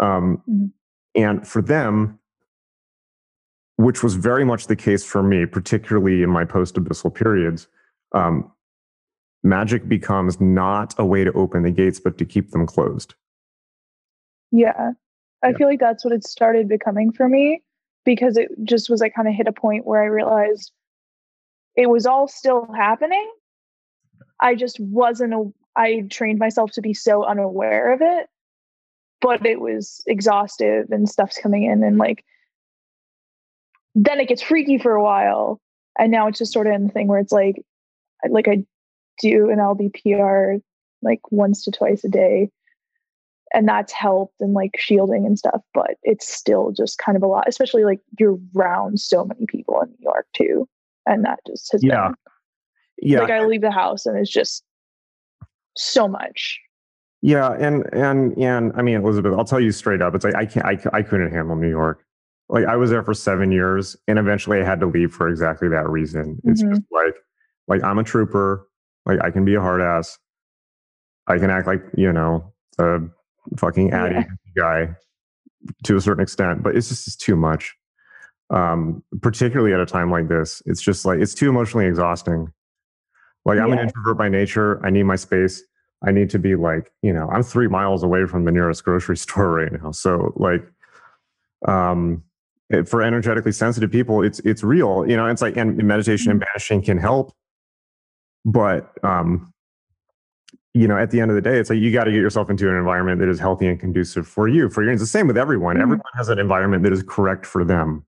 [0.00, 0.66] Um, mm-hmm.
[1.16, 2.19] And for them,
[3.80, 7.66] which was very much the case for me, particularly in my post abyssal periods,
[8.12, 8.50] um,
[9.42, 13.14] magic becomes not a way to open the gates, but to keep them closed.
[14.52, 14.92] Yeah.
[15.42, 15.56] I yeah.
[15.56, 17.62] feel like that's what it started becoming for me
[18.04, 20.72] because it just was like kind of hit a point where I realized
[21.74, 23.30] it was all still happening.
[24.40, 28.26] I just wasn't, a, I trained myself to be so unaware of it
[29.20, 32.24] but it was exhaustive and stuff's coming in and like
[33.94, 35.60] then it gets freaky for a while
[35.98, 37.56] and now it's just sort of in the thing where it's like
[38.28, 38.64] like i
[39.20, 40.60] do an ldpr
[41.02, 42.50] like once to twice a day
[43.52, 47.26] and that's helped and like shielding and stuff but it's still just kind of a
[47.26, 50.68] lot especially like you're around so many people in new york too
[51.06, 52.08] and that just has yeah.
[52.08, 52.14] been,
[52.98, 54.64] yeah like i leave the house and it's just
[55.76, 56.58] so much.
[57.22, 60.46] Yeah and and and i mean elizabeth i'll tell you straight up it's like i
[60.46, 62.04] can't i, I couldn't handle new york
[62.50, 65.68] like i was there for seven years and eventually i had to leave for exactly
[65.68, 66.38] that reason.
[66.44, 66.70] It's Mhm.
[66.70, 67.14] just like
[67.68, 68.66] like i'm a trooper.
[69.06, 70.18] Like i can be a hard ass.
[71.26, 72.98] I can act like you know a
[73.56, 74.24] fucking addy Yeah.
[74.56, 74.96] guy
[75.84, 77.74] to a certain extent but it's just it's too much.
[78.50, 82.52] Um particularly at a time like this it's just like it's too emotionally exhausting.
[83.44, 84.84] Like i'm an introvert by nature.
[84.84, 85.62] I need my space.
[86.04, 89.16] I need to be like you know i'm three miles away from the nearest grocery
[89.24, 89.92] store right now.
[89.92, 90.62] So like
[91.68, 92.24] um
[92.86, 96.82] for energetically sensitive people it's it's real you know it's like and meditation and banishing
[96.82, 97.32] can help.
[98.44, 99.52] But um
[100.74, 102.48] you know at the end of the day it's like you got to get yourself
[102.48, 105.26] into an environment that is healthy and conducive for you for your it's the same
[105.26, 105.76] with everyone.
[105.76, 105.82] Mhm.
[105.82, 108.04] everyone has an environment that is correct for them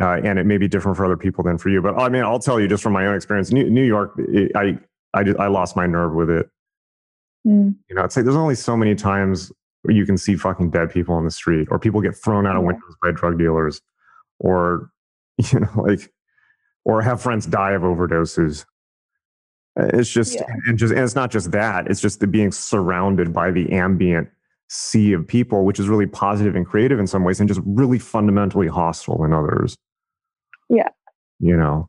[0.00, 1.82] uh, and it may be different for other people than for you.
[1.82, 4.52] But i mean i'll tell you just from my own experience new, new york it,
[4.54, 4.78] i
[5.14, 6.50] I, did, I lost my nerve with it.
[7.46, 7.74] Mm.
[7.88, 9.50] you know, it's like there's only so many times
[9.88, 12.62] you can see fucking dead people on the street, or people get thrown out of
[12.64, 13.80] windows by drug dealers,
[14.38, 14.90] or
[15.52, 16.12] you know, like,
[16.84, 18.64] or have friends die of overdoses.
[19.76, 20.46] It's just, Yeah.
[20.66, 21.86] and just, and it's not just that.
[21.88, 24.28] It's just the being surrounded by the ambient
[24.68, 27.98] sea of people, which is really positive and creative in some ways, and just really
[27.98, 29.76] fundamentally hostile in others.
[30.68, 30.88] Yeah.
[31.38, 31.88] You know,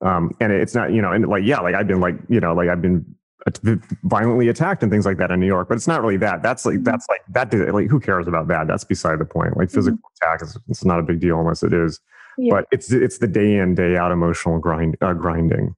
[0.00, 2.52] um, and it's not, you know, and like, yeah, like I've been like, you know,
[2.54, 3.15] like I've been
[4.04, 6.42] violently attacked and things like that in New York, but it's not really that.
[6.42, 6.84] That's like Mhm.
[6.84, 7.50] that's like that.
[7.50, 8.66] did- Like who cares about that?
[8.66, 9.56] That's beside the point.
[9.56, 12.00] Like physical attack is it's not a big deal unless it is.
[12.38, 12.54] Yeah.
[12.54, 15.74] But it's it's the day in day out emotional grind uh, grinding.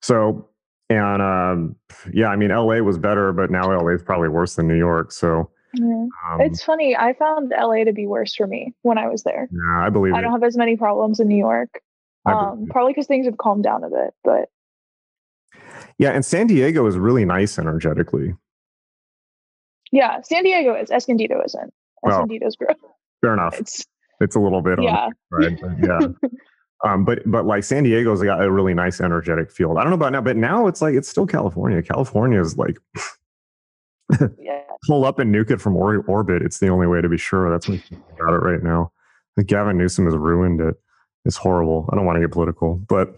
[0.00, 0.48] So
[0.90, 1.76] and um,
[2.12, 2.82] yeah, I mean L.A.
[2.82, 3.94] was better, but now L.A.
[3.94, 5.10] is probably worse than New York.
[5.12, 6.06] So Yeah.
[6.30, 6.94] um, It's funny.
[6.96, 9.48] I found LA to be worse for me when I was there.
[9.50, 10.22] yeah, I believe I it.
[10.22, 11.80] don't have as many problems in New York.
[12.24, 14.14] Um, probably because things have calmed down a bit.
[14.22, 14.48] But
[15.98, 18.34] Yeah, and San Diego is really nice energetically.
[19.92, 20.90] yeah, San Diego is.
[20.90, 21.72] Escondido isn't.
[22.02, 22.76] Well, Escondido's gross.
[23.20, 23.58] Fair enough.
[23.60, 23.84] It's
[24.20, 25.08] It's a little bit yeah.
[25.30, 25.58] right?
[25.60, 25.98] But yeah.
[26.84, 29.78] um, but but like San Diego's got a really nice energetic field.
[29.78, 31.82] I don't know about now, but now it's like it's still California.
[31.82, 32.78] California is like
[34.38, 34.62] Yeah.
[34.86, 36.42] pull up and nuke it from or- orbit.
[36.42, 37.50] It's the only way to be sure.
[37.50, 37.80] That's what
[38.18, 38.92] got it right now.
[39.46, 40.74] Gavin Newsom has ruined it.
[41.24, 41.88] It's horrible.
[41.92, 43.16] I don't want to get political, but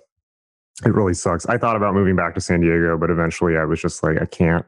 [0.85, 1.47] it really sucks.
[1.47, 4.27] I thought about moving back to San Diego, but eventually I was just like, I
[4.27, 4.65] can't.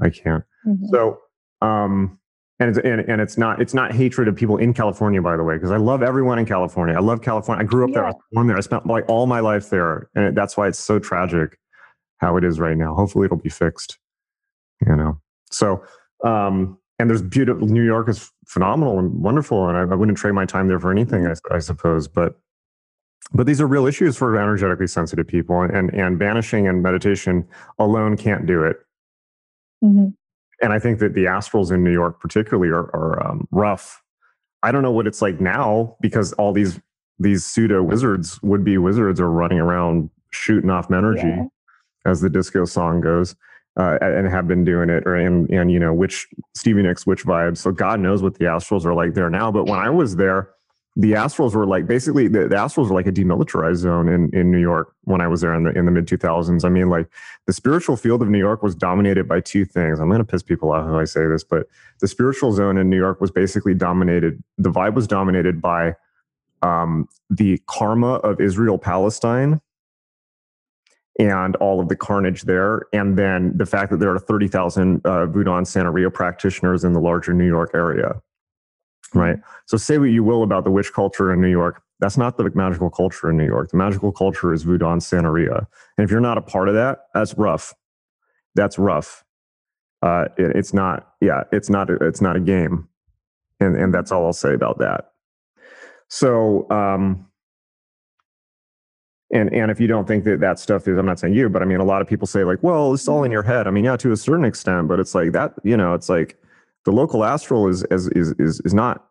[0.00, 0.44] I can't.
[0.66, 0.88] Mhm.
[0.90, 1.18] So,
[1.60, 2.18] um,
[2.60, 5.42] and it's, and, and it's not it's not hatred of people in California, by the
[5.42, 6.94] way, because I love everyone in California.
[6.94, 7.62] I love California.
[7.62, 8.04] I grew up there.
[8.04, 8.56] I was born there.
[8.56, 11.58] I spent like all my life there, and it, that's why it's so tragic
[12.18, 12.94] how it is right now.
[12.94, 13.98] Hopefully, it'll be fixed.
[14.86, 15.20] You know.
[15.50, 15.84] So,
[16.24, 17.66] um, and there's beautiful.
[17.66, 20.92] New York is phenomenal and wonderful, and I, I wouldn't trade my time there for
[20.92, 21.26] anything.
[21.26, 22.40] I, I suppose, but
[23.32, 27.46] but these are real issues for energetically sensitive people, and and banishing and meditation
[27.78, 28.76] alone can't do it
[29.82, 30.14] Mhm.
[30.62, 34.02] and I think that the astrals in New York, particularly, are, are um, rough.
[34.62, 36.80] I don't know what it's like now because all these
[37.18, 41.44] these pseudo wizards, would be wizards, are running around shooting off energy, Yeah.
[42.06, 43.36] as the disco song goes,
[43.78, 47.24] uh, and have been doing it, or and and you know which Stevie Nicks, which
[47.26, 47.58] vibes.
[47.58, 49.50] So God knows what the astrals are like there now.
[49.52, 50.48] But when I was there,
[50.96, 54.52] the astrals were like basically the, the astrals were like a demilitarized zone in in
[54.52, 56.64] New York when I was there in the in the mid two thousands.
[56.64, 57.08] I mean, like
[57.46, 59.98] the spiritual field of New York was dominated by two things.
[59.98, 61.66] I'm going to piss people off if I say this, but
[62.00, 64.42] the spiritual zone in New York was basically dominated.
[64.56, 65.96] The vibe was dominated by
[66.62, 69.60] um, the karma of Israel Palestine
[71.18, 75.26] and all of the carnage there, and then the fact that there are 30,000 uh,
[75.26, 78.20] Voodoo and Santeria practitioners in the larger New York area.
[79.14, 79.38] Right.
[79.66, 81.82] So say what you will about the witch culture in New York.
[82.00, 83.70] That's not the magical culture in New York.
[83.70, 85.66] The magical culture is Voodoo and Santeria.
[85.96, 87.72] And if you're not a part of that, that's rough.
[88.56, 89.24] That's rough.
[90.02, 91.12] Uh, it, it's not.
[91.20, 91.88] Yeah, it's not.
[91.90, 92.88] a- It's not a game,
[93.60, 95.12] and and that's all I'll say about that.
[96.08, 97.26] So, um,
[99.32, 101.62] and and if you don't think that that stuff is, I'm not saying you, but
[101.62, 103.66] I mean, a lot of people say like, well, it's all in your head.
[103.66, 105.54] I mean, yeah, to a certain extent, but it's like that.
[105.62, 106.36] You know, it's like
[106.84, 109.06] the local astral is is is is, is not.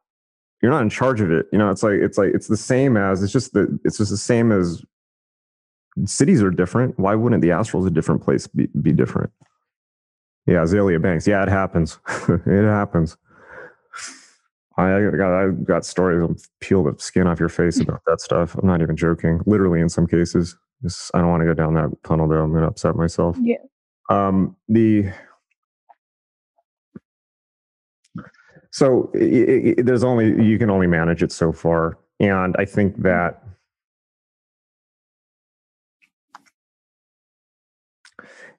[0.61, 1.47] You're not in charge of it.
[1.51, 4.11] You know, it's like it's like it's the same as it's just the it's just
[4.11, 4.84] the same as
[6.05, 6.97] cities are different.
[6.97, 9.32] Why wouldn't the astral's a different place be, be different?
[10.45, 11.28] Yeah, Azealia Banks.
[11.28, 11.99] Yeah, it happens.
[12.28, 13.17] it happens.
[14.76, 18.55] I got I got stories of peel the skin off your face about that stuff.
[18.55, 19.41] I'm not even joking.
[19.45, 22.28] Literally, in some cases, Just, I don't want to go down that tunnel.
[22.28, 23.38] Though I'm going to upset myself.
[23.39, 23.57] Yeah.
[24.09, 25.11] Um, the
[28.74, 33.03] so it, it, there's only you can only manage it so far, and I think
[33.03, 33.43] that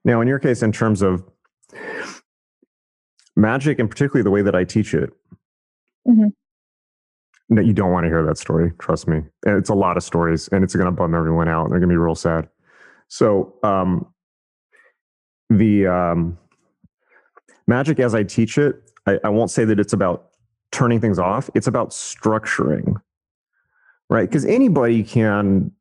[0.05, 1.25] now in your case, in terms of
[3.35, 5.11] magic, and particularly the way that I teach it,
[6.07, 6.29] mm-hmm.
[7.49, 8.73] no, you don't want to hear that story.
[8.79, 11.65] Trust me, it's a lot of stories, and it's going to bum everyone out.
[11.65, 12.49] And they're going to be real sad.
[13.09, 14.07] So, um,
[15.51, 16.39] the um,
[17.67, 20.31] magic as I teach it I, I won't say that it's about
[20.73, 21.51] turning things off.
[21.55, 23.01] It's about structuring,
[24.11, 24.29] right?
[24.29, 25.73] Because anybody can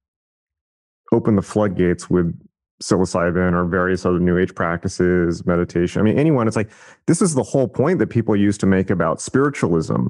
[1.11, 2.37] open the floodgates with
[2.81, 6.01] psilocybin or various other new age practices, meditation.
[6.01, 6.69] I mean, anyone, it's like
[7.05, 10.07] this is the whole point that people used to make about spiritualism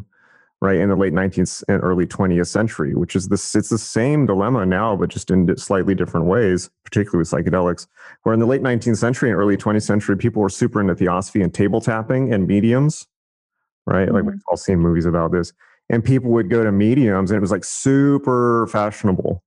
[0.61, 4.25] right in the late 19th and early 20th century which is this it's the same
[4.25, 7.87] dilemma now but just in slightly different ways particularly with psychedelics
[8.23, 11.41] where in the late 19th century and early 20th century people were super into theosophy
[11.41, 13.07] and table tapping and mediums
[13.85, 14.07] right?
[14.07, 14.15] Mm-hmm.
[14.15, 15.53] like we've all seen movies about this
[15.89, 19.43] and people would go to mediums and it was like super fashionable.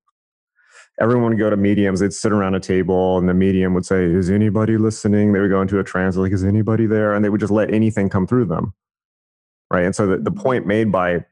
[0.99, 4.05] Everyone would go to mediums they'd sit around a table and the medium would say
[4.05, 5.33] is anybody listening?
[5.33, 7.15] They would go into a trance like is anybody there?
[7.15, 8.75] And they would just let anything come through them
[9.71, 9.85] right?
[9.85, 11.25] And so the, the point made by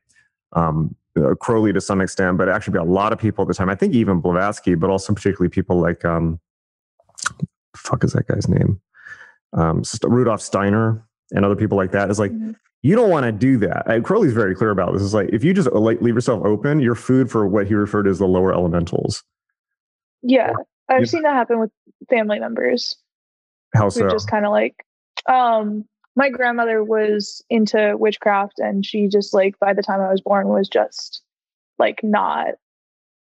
[0.53, 3.55] um, uh, Crowley to some extent, but actually by a lot of people at the
[3.55, 6.41] time, I think even Blavatsky, but also particularly people like, um,
[7.77, 8.81] fuck is that guy's name?
[9.53, 12.53] Um, Rudolf Steiner and other people like that is like, mm-hmm.
[12.83, 13.89] you don't want to do that.
[13.89, 15.03] And Crowley's very clear about this.
[15.03, 18.05] Is like, if you just like, leave yourself open, you're food for what he referred
[18.05, 19.23] to as the lower elementals.
[20.23, 20.53] Yeah.
[20.89, 21.07] I've yeah.
[21.07, 21.71] seen that happen with
[22.11, 22.97] family members.
[23.75, 24.09] How so?
[24.09, 24.85] Just kind of like,
[25.29, 25.85] um,
[26.17, 30.49] my grandmother was into witchcraft and she just like by the time I was born
[30.49, 31.23] was just
[31.79, 32.55] like not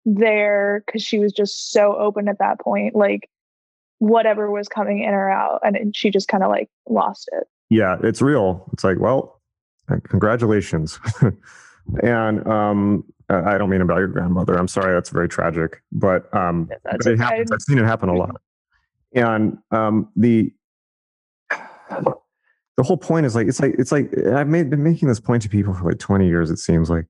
[0.04, 3.28] there because she was just so open at that point like
[3.98, 7.44] whatever was coming in or out and she just kind of like lost it.
[7.68, 8.68] Yeah it's real.
[8.72, 9.40] It's like well
[9.88, 10.98] uh, congratulations.
[12.02, 14.56] And um i don't mean about your grandmother.
[14.56, 17.50] I'm sorry that's very tragic but um but it happens.
[17.50, 18.40] i've seen it happen a lot.
[19.14, 20.52] And um the
[22.80, 25.42] the whole point is like it's like it's like I've made, been making this point
[25.42, 26.50] to people for like 20 years.
[26.50, 27.04] It seems like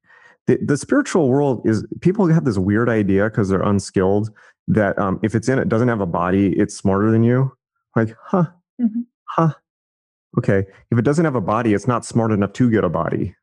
[0.49, 4.31] the, the spiritual world is people have this weird idea because they're unskilled
[4.66, 7.53] that um, if it's in it doesn't have a body, it's smarter than you.
[7.95, 8.47] Like, huh,
[8.83, 9.03] mm-hmm.
[9.29, 9.53] huh.
[10.39, 13.37] Okay, if it doesn't have a body, it's not smart enough to get a body.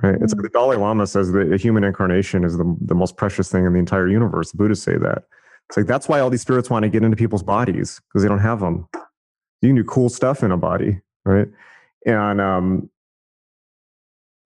[0.00, 0.14] Right?
[0.14, 0.22] Mm-hmm.
[0.22, 0.44] It's like mm.
[0.44, 3.72] the Dalai Lama says that a human incarnation is the, the most precious thing in
[3.72, 4.52] the entire universe.
[4.52, 5.24] The Buddhists say that.
[5.70, 8.28] It's like that's why all these spirits want to get into people's bodies because they
[8.28, 8.86] don't have them
[9.62, 11.48] you can do cool stuff in a body, right?
[12.06, 12.90] And um,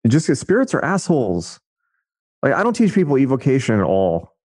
[0.09, 1.61] just because spirits are assholes.
[2.43, 4.37] Like I don't teach people evocation at all.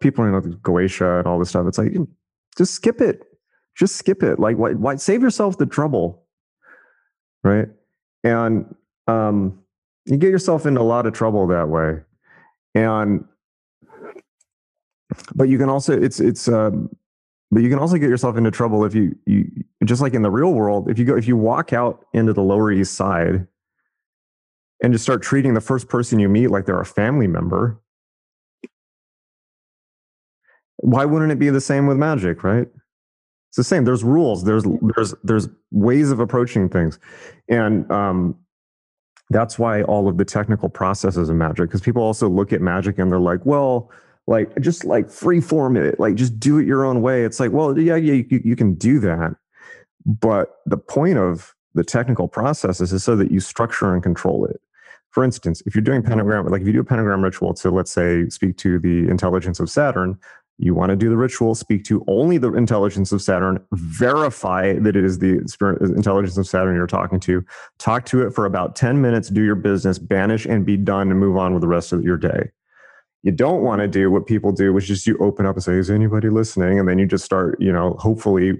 [0.00, 1.66] People you know Goetia and all this stuff.
[1.66, 1.92] It's like
[2.56, 3.24] just skip it.
[3.76, 4.38] Just skip it.
[4.38, 6.24] Like why, why save yourself the trouble,
[7.44, 7.68] right?
[8.24, 8.74] And
[9.06, 9.60] um,
[10.06, 12.00] you get yourself into a lot of trouble that way.
[12.74, 13.24] And
[15.34, 16.90] but you can also it's it's um,
[17.50, 19.50] but you can also get yourself into trouble if you you
[19.84, 22.42] just like in the real world if you go if you walk out into the
[22.42, 23.46] lower east side
[24.82, 27.80] and just start treating the first person you meet like they're a family member
[30.78, 32.68] why wouldn't it be the same with magic right?
[33.50, 33.84] It's the same.
[33.84, 34.44] There's rules.
[34.44, 36.98] There's there's there's ways of approaching things.
[37.48, 38.36] And um
[39.30, 42.98] that's why all of the technical processes of magic because people also look at magic
[42.98, 43.90] and they're like well
[44.28, 47.24] like just like free form it like just do it your own way.
[47.24, 49.34] It's like well yeah yeah you, you can do that.
[50.04, 54.60] But the point of the technical processes is so that you structure and control it.
[55.10, 56.10] For instance if you're doing mm-hmm.
[56.10, 59.60] pentagram like if you do a pentagram ritual to let's say speak to the intelligence
[59.60, 60.18] of saturn
[60.58, 64.96] you want to do the ritual speak to only the intelligence of saturn verify that
[64.96, 67.44] it is the spirit uh, intelligence of saturn you're talking to
[67.78, 71.18] talk to it for about 10 minutes do your business banish and be done and
[71.18, 72.50] move on with the rest of your day
[73.22, 75.74] you don't want to do what people do, which is you open up and say,
[75.74, 78.58] "Is anybody listening?" And then you just start, you know, hopefully,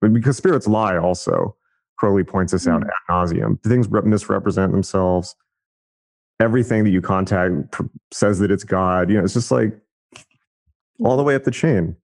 [0.00, 0.96] because spirits lie.
[0.96, 1.56] Also,
[1.98, 2.86] Crowley points this out mm.
[2.86, 3.62] ad nauseum.
[3.62, 5.36] Things misrepresent themselves.
[6.40, 7.80] Everything that you contact
[8.12, 9.08] says that it's God.
[9.10, 9.78] You know, it's just like
[11.04, 11.96] all the way up the chain.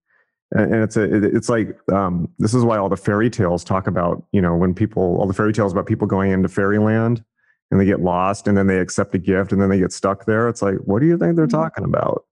[0.52, 4.24] And, it's a, it's like um, this is why all the fairy tales talk about,
[4.32, 7.24] you know, when people, all the fairy tales about people going into fairyland
[7.70, 10.24] and they get lost and then they accept a gift and then they get stuck
[10.24, 10.48] there.
[10.48, 11.56] It's like, what do you think they're mm-hmm.
[11.56, 12.24] talking about?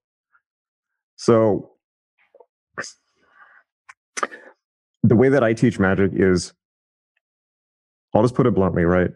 [1.15, 1.71] So,
[5.03, 6.53] the way that I teach magic is
[8.13, 9.11] I'll just put it bluntly, right?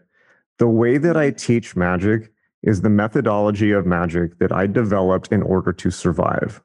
[0.58, 5.42] The way that I teach magic is the methodology of magic that I developed in
[5.42, 6.62] order to survive.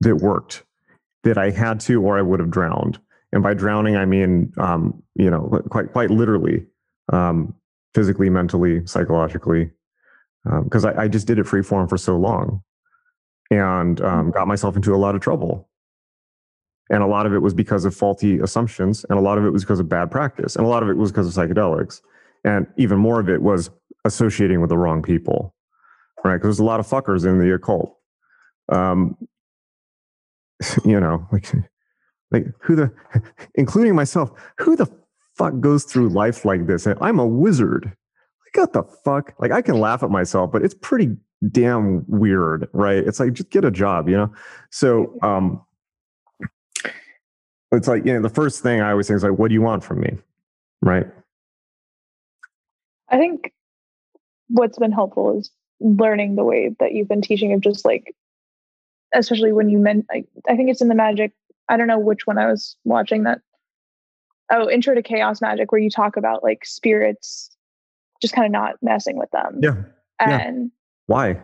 [0.00, 0.64] That worked,
[1.24, 2.98] that I had to, or I would have drowned.
[3.32, 6.66] And by drowning, I mean, um, you know, quite quite literally,
[7.12, 7.54] um,
[7.94, 9.70] physically, mentally, psychologically,
[10.64, 12.62] because um, I, I, just did it free form for so long,
[13.50, 15.68] and um, got myself into a lot of trouble.
[16.90, 19.50] And a lot of it was because of faulty assumptions, and a lot of it
[19.50, 22.00] was because of bad practice, and a lot of it was because of psychedelics.
[22.44, 23.70] And even more of it was
[24.04, 25.54] associating with the wrong people
[26.24, 26.36] right?
[26.36, 27.96] Because there's a lot of fuckers in the occult.
[28.70, 29.16] Um
[30.84, 31.52] you know like
[32.30, 32.92] like who the
[33.54, 34.86] including myself who the
[35.36, 36.86] fuck goes through life like this?
[36.86, 37.84] And i'm a wizard.
[37.84, 39.34] Like what the fuck?
[39.38, 41.16] Like i can laugh at myself but it's pretty
[41.50, 42.98] damn weird right?
[42.98, 44.32] It's like just get a job you know?
[44.70, 45.62] So um
[47.72, 49.62] it's like you know the first thing i always say is like what do you
[49.62, 50.16] want from me?
[50.82, 51.06] Right?
[53.08, 53.52] I think
[54.48, 58.14] what's been helpful is learning the way that you've been teaching of just like,
[59.12, 61.32] especially when you meant, I, I think it's in the magic.
[61.68, 63.40] I don't know which one I was watching that.
[64.50, 67.50] Oh, Intro to Chaos Magic, where you talk about like spirits,
[68.20, 69.60] just kind of not messing with them.
[69.62, 69.76] Yeah.
[70.20, 70.68] And yeah.
[71.06, 71.42] why?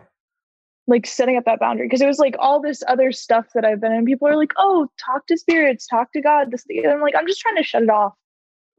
[0.87, 3.81] Like setting up that boundary because it was like all this other stuff that I've
[3.81, 4.05] been in.
[4.05, 7.39] People are like, "Oh, talk to spirits, talk to God." This, I'm like, I'm just
[7.39, 8.13] trying to shut it off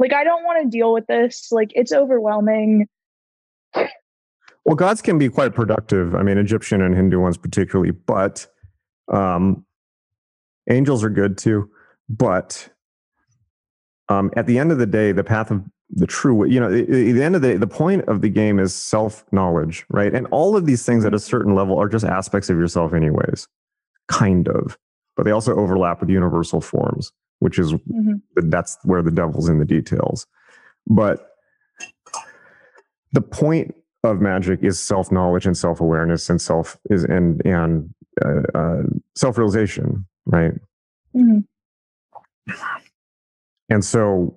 [0.03, 1.53] like, I don't want to deal with this.
[1.53, 2.89] Like, it's overwhelming.
[4.65, 6.15] Well, gods can be quite productive.
[6.15, 8.47] I mean, Egyptian and Hindu ones particularly, but
[9.13, 9.65] um,
[10.69, 11.71] angels are good too.
[12.09, 12.69] But
[14.09, 16.89] um, at the end of the day, the path of the true, you know, at
[16.89, 20.15] the end of the day, the point of the game is self knowledge, right?
[20.15, 23.47] And all of these things at a certain level are just aspects of yourself, anyways,
[24.09, 24.79] kind of,
[25.17, 28.15] but they also overlap with universal forms which is mm-hmm.
[28.51, 30.29] that's where the devil's in the details.
[30.87, 31.35] But
[33.13, 33.75] the point
[34.05, 37.93] of magic is self knowledge and self awareness and self is and and
[38.25, 38.83] uh, uh,
[39.17, 40.53] self realization, right?
[41.17, 41.41] Mm-hmm.
[43.69, 44.37] And so,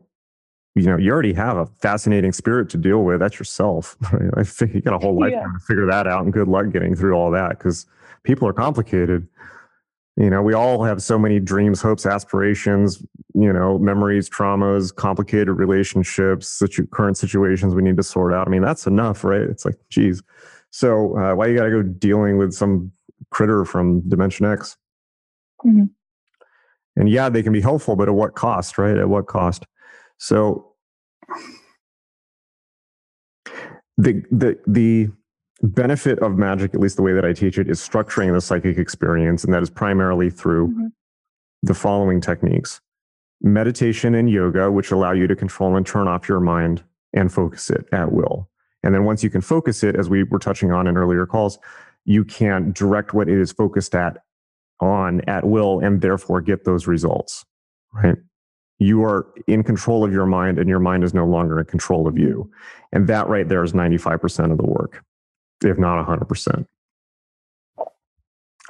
[0.76, 3.20] you know, you already have a fascinating spirit to deal with.
[3.20, 3.98] That's yourself.
[4.12, 4.32] Right?
[4.38, 5.60] I think you got a whole lifetime yeah.
[5.60, 7.86] to figure that out, and good luck getting through all that because
[8.24, 9.28] people are complicated
[10.18, 13.04] you know we all have so many dreams hopes aspirations
[13.34, 18.52] you know memories traumas complicated relationships situ- current situations we need to sort out i
[18.52, 20.22] mean that's enough right it's like geez
[20.72, 22.92] so uh, why you gotta go dealing with some
[23.30, 24.78] critter from dimension x
[25.66, 25.86] mm-hmm.
[26.96, 29.66] And yeah they can be helpful but at what cost right at what cost
[30.18, 30.74] so
[33.98, 35.10] the the the
[35.62, 38.78] benefit of magic, at least the way that I teach it, is structuring the psychic
[38.78, 40.88] experience, and that is primarily through mm-hmm.
[41.64, 42.82] the following techniques
[43.42, 46.84] meditation and yoga, which allow you to control and turn off your mind
[47.14, 48.50] and focus it at will.
[48.82, 51.60] And then once you can focus it, as we were touching on in earlier calls,
[52.06, 54.24] you can direct what it is focused at
[54.82, 57.46] on at will and therefore get those results,
[57.94, 58.18] right?
[58.78, 62.08] You are in control of your mind and your mind is no longer in control
[62.08, 62.52] of you.
[62.92, 65.04] And that right there is 95% of the work
[65.64, 66.66] if not 100%.
[67.78, 67.88] Like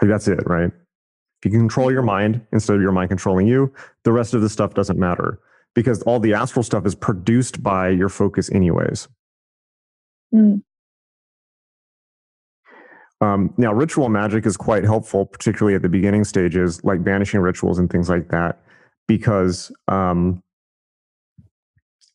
[0.02, 0.72] that's it, right?
[0.72, 4.42] If you can control your mind instead of your mind controlling you, the rest of
[4.42, 5.40] the stuff doesn't matter
[5.74, 9.08] because all the astral stuff is produced by your focus, anyways.
[10.34, 10.64] Mm.
[13.22, 17.80] Um, now, ritual magic is quite helpful, particularly at the beginning stages, like banishing rituals
[17.80, 18.60] and things like that,
[19.08, 20.44] because um,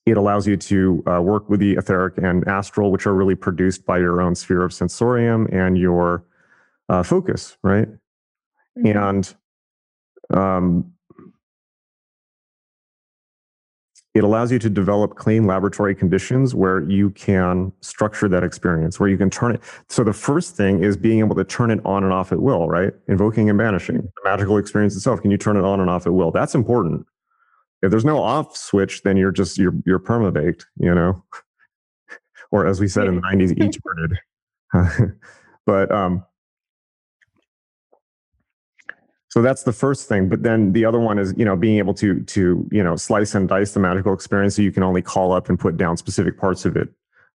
[0.06, 3.86] it allows you to uh, work with the etheric and astral, which are really produced
[3.86, 6.24] by your own sphere of sensorium and your
[6.88, 7.88] uh, focus, right?
[8.78, 8.98] Mm-hmm.
[8.98, 9.34] And
[10.32, 10.92] um,
[14.14, 19.08] it allows you to develop clean laboratory conditions where you can structure that experience, where
[19.08, 19.60] you can turn it.
[19.88, 22.68] So the first thing is being able to turn it on and off at will,
[22.68, 22.92] right?
[23.08, 25.22] Invoking and banishing the magical experience itself.
[25.22, 26.32] Can you turn it on and off at will?
[26.32, 27.06] That's important
[27.82, 31.24] if there's no off switch, then you're just you're you're perma baked, you know,
[32.50, 35.12] or as we said in the '90s, each birded.
[35.66, 36.24] but um,
[39.30, 40.28] so that's the first thing.
[40.28, 43.34] But then the other one is you know being able to to you know slice
[43.34, 46.38] and dice the magical experience, so you can only call up and put down specific
[46.38, 46.88] parts of it,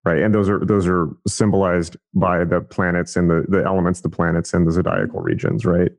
[0.05, 0.20] right?
[0.20, 4.53] And those are those are symbolized by the planets and the the elements, the planets
[4.53, 5.92] and the zodiacal regions, right?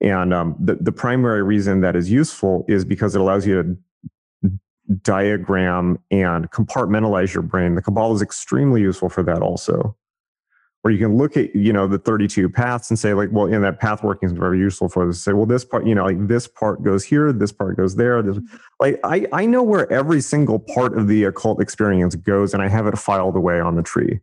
[0.00, 4.50] And um, the, the primary reason that is useful is because it allows you to
[5.02, 7.74] diagram and compartmentalize your brain.
[7.74, 9.96] The Kabbalah is extremely useful for that also.
[10.84, 13.62] Where you can look at you know the 32 paths and say like well in
[13.62, 15.22] that path working is very useful for this.
[15.22, 18.20] Say well this part you know like this part goes here this part goes there
[18.20, 18.38] this,
[18.80, 22.68] like i i know where every single part of the occult experience goes and i
[22.68, 24.20] have it filed away on the tree.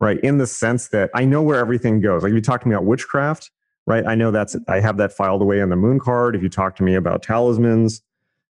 [0.00, 0.18] Right?
[0.24, 2.24] In the sense that i know where everything goes.
[2.24, 3.52] Like if you talk to me about witchcraft
[3.86, 6.34] right i know that's i have that filed away in the moon card.
[6.34, 8.02] If you talk to me about talismans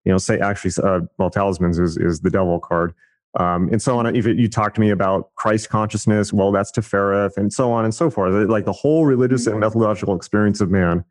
[0.06, 2.94] you know say actually uh, well talismans is is the devil card
[3.36, 4.16] um, and so on.
[4.16, 7.94] If you talk to me about Christ consciousness, well, that's Tiphareth, and so on and
[7.94, 8.50] so forth.
[8.50, 9.62] Like the whole religious and mm-hmm.
[9.62, 11.04] methodological experience of man,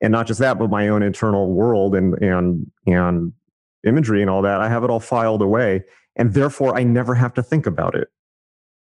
[0.00, 3.32] and not just that, but my own internal world and and and
[3.86, 4.60] imagery and all that.
[4.60, 5.84] I have it all filed away,
[6.16, 8.08] and therefore I never have to think about it.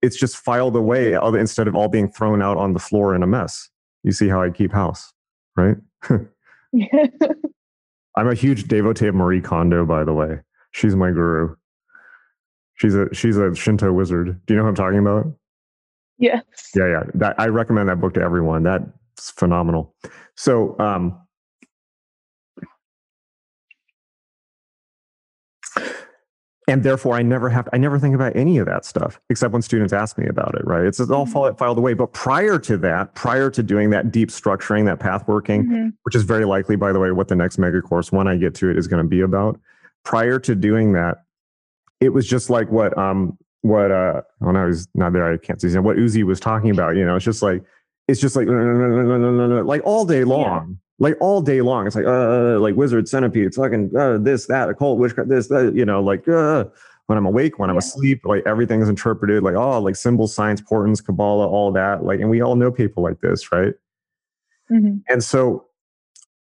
[0.01, 3.27] It's just filed away instead of all being thrown out on the floor in a
[3.27, 3.69] mess.
[4.03, 5.13] You see how I keep house,
[5.55, 5.77] right?
[8.17, 10.41] I'm a huge devotee of Marie Kondo, by the way.
[10.71, 11.55] She's my guru.
[12.75, 14.41] She's a she's a Shinto wizard.
[14.45, 15.27] Do you know who I'm talking about?
[16.17, 16.43] Yes.
[16.75, 17.03] Yeah, yeah.
[17.13, 18.63] That, I recommend that book to everyone.
[18.63, 19.93] That's phenomenal.
[20.35, 21.19] So, um,
[26.67, 27.69] and therefore, I never have.
[27.73, 30.65] I never think about any of that stuff except when students ask me about it.
[30.65, 30.85] Right?
[30.85, 31.57] It's all mm-hmm.
[31.57, 31.93] filed away.
[31.93, 35.89] But prior to that, prior to doing that deep structuring, that path working, mm-hmm.
[36.03, 38.55] which is very likely, by the way, what the next mega course when I get
[38.55, 39.59] to it is going to be about.
[40.03, 41.24] Prior to doing that,
[42.01, 45.59] it was just like what um what uh oh no he's not there I can't
[45.59, 47.63] see what Uzi was talking about you know it's just like
[48.07, 48.47] it's just like
[49.65, 53.57] like all day long like all day long it's like uh like wizard centipede it's
[53.57, 56.65] fucking uh, this that occult witchcraft this that you know like uh
[57.07, 60.61] when I'm awake when I'm asleep like everything is interpreted like oh like symbols science
[60.61, 63.73] portents Kabbalah all that like and we all know people like this right?
[64.71, 64.97] Mm-hmm.
[65.09, 65.64] and so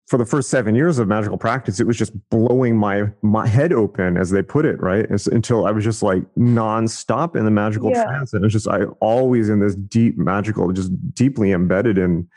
[0.07, 3.73] for the first seven years of magical practice, it was just blowing my my head
[3.73, 5.05] open, as they put it, right?
[5.11, 8.05] It's, until I was just like nonstop in the magical yeah.
[8.05, 12.29] trance, and it's just I always in this deep magical, just deeply embedded in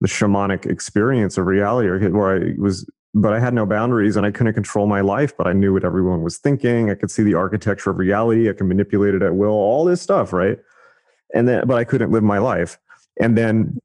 [0.00, 4.30] the shamanic experience of reality, where I was, but I had no boundaries and I
[4.30, 6.90] couldn't control my life, but I knew what everyone was thinking.
[6.90, 8.48] I could see the architecture of reality.
[8.48, 9.52] I could manipulate it at will.
[9.52, 10.58] All this stuff, right?
[11.34, 12.78] And then, but I couldn't live my life.
[13.20, 13.78] And then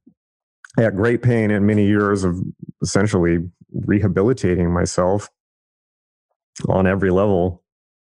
[0.78, 2.42] at great pain and many years of
[2.82, 3.40] essentially
[3.74, 5.30] rehabilitating myself
[6.68, 7.64] on every level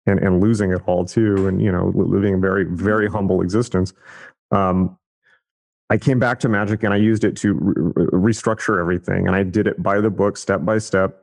[0.06, 3.92] and, and losing it all too and you know living a very very humble existence.
[4.50, 4.98] Um,
[5.90, 9.42] i came back to magic and i used it to re- restructure everything and i
[9.42, 11.20] did it by the book step by step.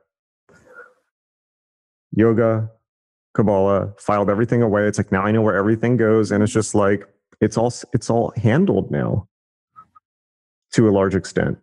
[2.13, 2.69] Yoga
[3.33, 4.85] kabbalah filed everything away.
[4.85, 7.07] It's like now i know where everything goes and it's just like
[7.39, 9.27] it's all it's all handled now
[10.71, 11.57] to a large extent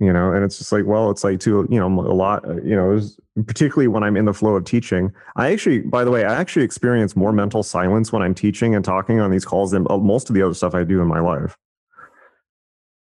[0.00, 2.56] you know and it's just like well it's like to you know a lot uh,
[2.62, 2.98] you know
[3.46, 6.64] particularly when i'm in the flow of teaching i actually by the way i actually
[6.64, 10.30] experience more mental silence when i'm teaching and talking on these calls than uh, most
[10.30, 11.56] of the other stuff i do in my life.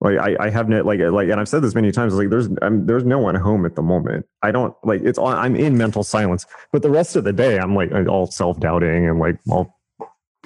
[0.05, 2.49] Like I, I have no like like and I've said this many times like there's
[2.61, 4.27] I'm, there's no one home at the moment.
[4.43, 7.59] I don't like it's all I'm in mental silence but the rest of the day
[7.59, 9.81] I'm like all self doubting and like all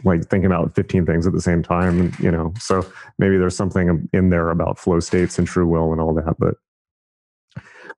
[0.05, 2.53] like thinking about 15 things at the same time and you know?
[2.59, 2.87] So
[3.19, 6.55] maybe there's something in there about flow states and true will and all that but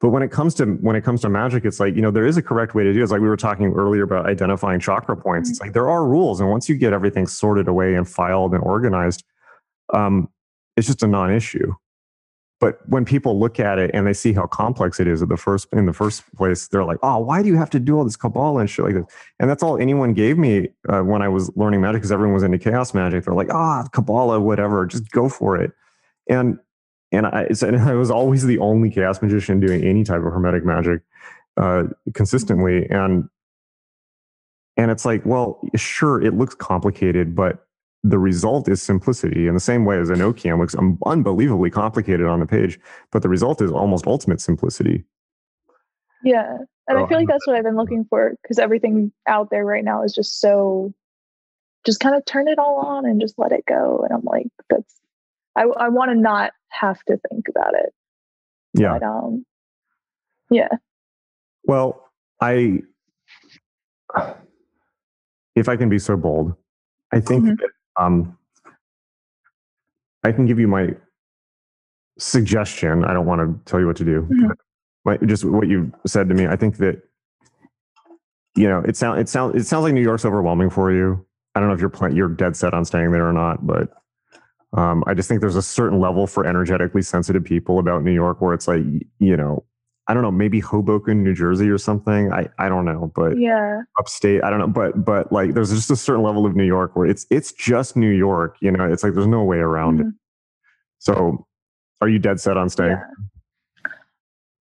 [0.01, 2.27] but when it comes to when it comes to magic it's like you know there
[2.27, 3.03] is a correct way to do it.
[3.03, 5.49] It's like we were talking earlier about identifying chakra points.
[5.49, 5.53] Mm-hmm.
[5.53, 8.63] it's like there are rules and once you get everything sorted away and filed and
[8.63, 9.25] organized
[9.93, 10.29] um
[10.77, 11.75] it's just a non-issue
[12.61, 15.37] but when people look at it and they see how complex it is at the
[15.37, 18.05] first in the first place, they're like, "Oh, why do you have to do all
[18.05, 19.07] this Kabbalah and shit like this?"
[19.39, 22.43] And that's all anyone gave me uh, when I was learning magic, because everyone was
[22.43, 23.25] into chaos magic.
[23.25, 25.73] They're like, "Ah, oh, Kabbalah, whatever, just go for it."
[26.29, 26.59] And
[27.13, 30.65] and I, and I was always the only chaos magician doing any type of hermetic
[30.65, 31.01] magic
[31.57, 33.29] uh, consistently, and
[34.77, 37.67] and it's like, well, sure, it looks complicated, but
[38.03, 40.75] the result is simplicity in the same way as Enochian looks
[41.05, 42.81] unbelievably complicated on the page,
[43.11, 45.05] but the result is almost ultimate simplicity.
[46.25, 46.59] Yeah.
[46.89, 49.85] And I feel like that's what I've been looking for because everything out there right
[49.85, 50.93] now is just so,
[51.87, 54.01] just kind of turn it all on and just let it go.
[54.03, 55.01] And I'm like, that's,
[55.57, 57.93] I, I want to not have to think about it.
[58.75, 58.99] Yeah.
[58.99, 59.47] But, um,
[60.51, 60.69] yeah.
[61.65, 62.09] Well,
[62.41, 62.81] I,
[65.55, 66.55] if I can be so bold,
[67.13, 67.65] I think mm-hmm.
[68.01, 68.37] Um,
[70.25, 70.95] I can give you my
[72.19, 73.05] suggestion.
[73.05, 74.23] I don't want to tell you what to do.
[74.23, 74.51] Mm-hmm.
[75.05, 76.47] My, just what you said to me.
[76.47, 77.03] I think that
[78.57, 81.25] you know it sounds it sounds it sounds like New York's overwhelming for you.
[81.55, 83.89] I don't know if you're plan- you're dead set on staying there or not, but
[84.73, 88.41] um, I just think there's a certain level for energetically sensitive people about New York
[88.41, 88.83] where it's like
[89.19, 89.65] you know
[90.11, 92.33] I don't know, maybe Hoboken, New Jersey or something.
[92.33, 94.67] I, I don't know, but yeah, upstate, I don't know.
[94.67, 97.97] But but like there's just a certain level of New York where it's it's just
[97.97, 100.09] New York, you know, it's like there's no way around mm-hmm.
[100.09, 100.15] it.
[100.99, 101.47] So
[102.01, 102.91] are you dead set on staying?
[102.91, 103.93] Yeah.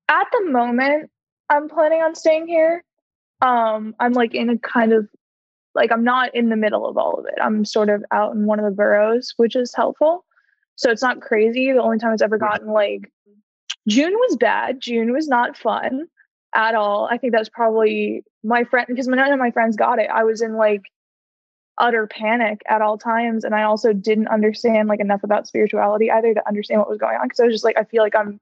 [0.09, 1.09] At the moment,
[1.49, 2.83] I'm planning on staying here.
[3.41, 5.07] Um, I'm like in a kind of
[5.75, 7.39] like I'm not in the middle of all of it.
[7.41, 10.25] I'm sort of out in one of the boroughs, which is helpful.
[10.75, 11.71] So it's not crazy.
[11.71, 13.09] The only time it's ever gotten like
[13.87, 14.79] June was bad.
[14.79, 16.07] June was not fun
[16.53, 17.07] at all.
[17.09, 20.09] I think that's probably my friend because none of my friends got it.
[20.13, 20.81] I was in like
[21.77, 26.33] utter panic at all times and I also didn't understand like enough about spirituality either
[26.33, 28.39] to understand what was going on because I was just like I feel like I'm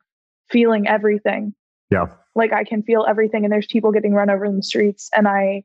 [0.49, 1.53] feeling everything.
[1.91, 2.05] Yeah.
[2.33, 5.27] Like I can feel everything and there's people getting run over in the streets and
[5.27, 5.63] I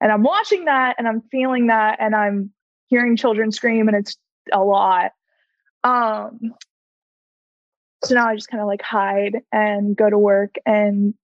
[0.00, 2.52] and I'm watching that and I'm feeling that and I'm
[2.88, 4.16] hearing children scream and it's
[4.52, 5.12] a lot.
[5.84, 6.54] Um,
[8.04, 11.14] so now I just kind of like hide and go to work and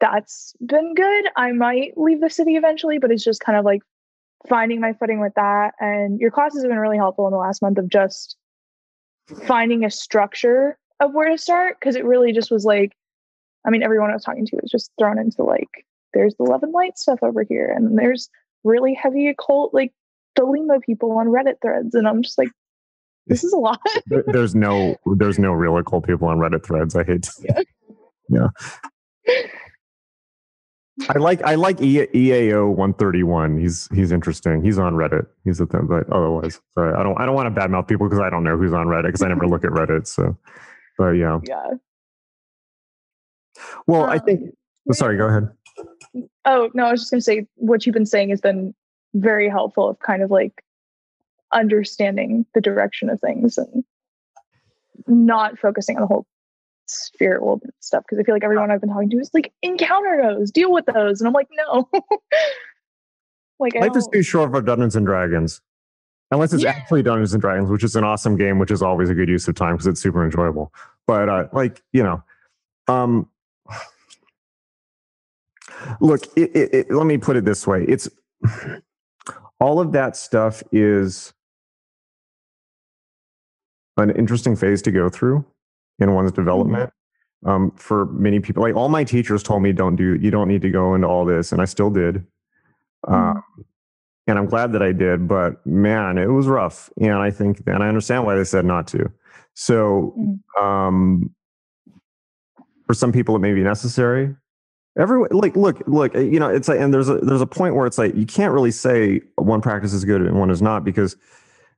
[0.00, 1.26] that's been good.
[1.36, 3.82] I might leave the city eventually, but it's just kind of like
[4.48, 5.74] finding my footing with that.
[5.80, 8.36] And your classes have been really helpful in the last month of just
[9.46, 11.80] finding a structure of where to start.
[11.80, 12.92] Cause it really just was like,
[13.66, 16.62] I mean, everyone I was talking to was just thrown into like there's the love
[16.62, 18.28] and light stuff over here and there's
[18.64, 19.92] really heavy occult like
[20.38, 21.94] Thelema people on Reddit threads.
[21.94, 22.50] And I'm just like,
[23.26, 23.80] this is a lot.
[24.26, 26.94] there's no there's no really cool people on Reddit threads.
[26.94, 27.32] I hate to,
[28.28, 28.48] yeah.
[29.28, 29.42] yeah.
[31.08, 33.58] I like I like e- EAO one thirty one.
[33.58, 34.62] He's he's interesting.
[34.62, 35.26] He's on Reddit.
[35.44, 38.20] He's a thing, but otherwise, sorry, I don't I don't want to badmouth people because
[38.20, 40.06] I don't know who's on Reddit because I never look at Reddit.
[40.06, 40.36] So,
[40.96, 41.72] but yeah, yeah.
[43.86, 44.54] Well, um, I think.
[44.88, 45.48] Oh, sorry, go ahead.
[46.44, 48.74] Oh, no, I was just going to say what you've been saying has been
[49.14, 50.62] very helpful of kind of like
[51.52, 53.84] understanding the direction of things and
[55.06, 56.26] not focusing on the whole
[56.86, 60.20] spirit world stuff because I feel like everyone I've been talking to is like encounter
[60.22, 61.88] those, deal with those, and I'm like, no.
[63.58, 65.60] like life is too short for Dungeons and Dragons,
[66.30, 66.70] unless it's yeah.
[66.70, 69.48] actually Dungeons and Dragons, which is an awesome game, which is always a good use
[69.48, 70.72] of time because it's super enjoyable.
[71.06, 72.22] But uh, like you know,
[72.88, 73.28] um,
[76.00, 78.08] Look, it, it, it, let me put it this way: it's
[79.60, 81.32] all of that stuff is
[83.96, 85.44] an interesting phase to go through
[85.98, 86.42] in one's mm-hmm.
[86.42, 86.90] development.
[86.90, 86.92] Mm-hmm.
[87.48, 90.62] Um, for many people, like all my teachers told me, "Don't do, you don't need
[90.62, 92.24] to go into all this," and I still did.
[93.06, 93.14] Mm-hmm.
[93.14, 93.42] Um,
[94.26, 96.90] and I'm glad that I did, but man, it was rough.
[97.00, 99.10] And I think, and I understand why they said not to.
[99.54, 100.62] So, mm-hmm.
[100.62, 101.30] um,
[102.86, 104.34] for some people, it may be necessary.
[104.98, 107.74] Everyone, like, look, look, eh, you know, it's like, and there's a there's a point
[107.74, 110.84] where it's like you can't really say one practice is good and one is not
[110.84, 111.16] because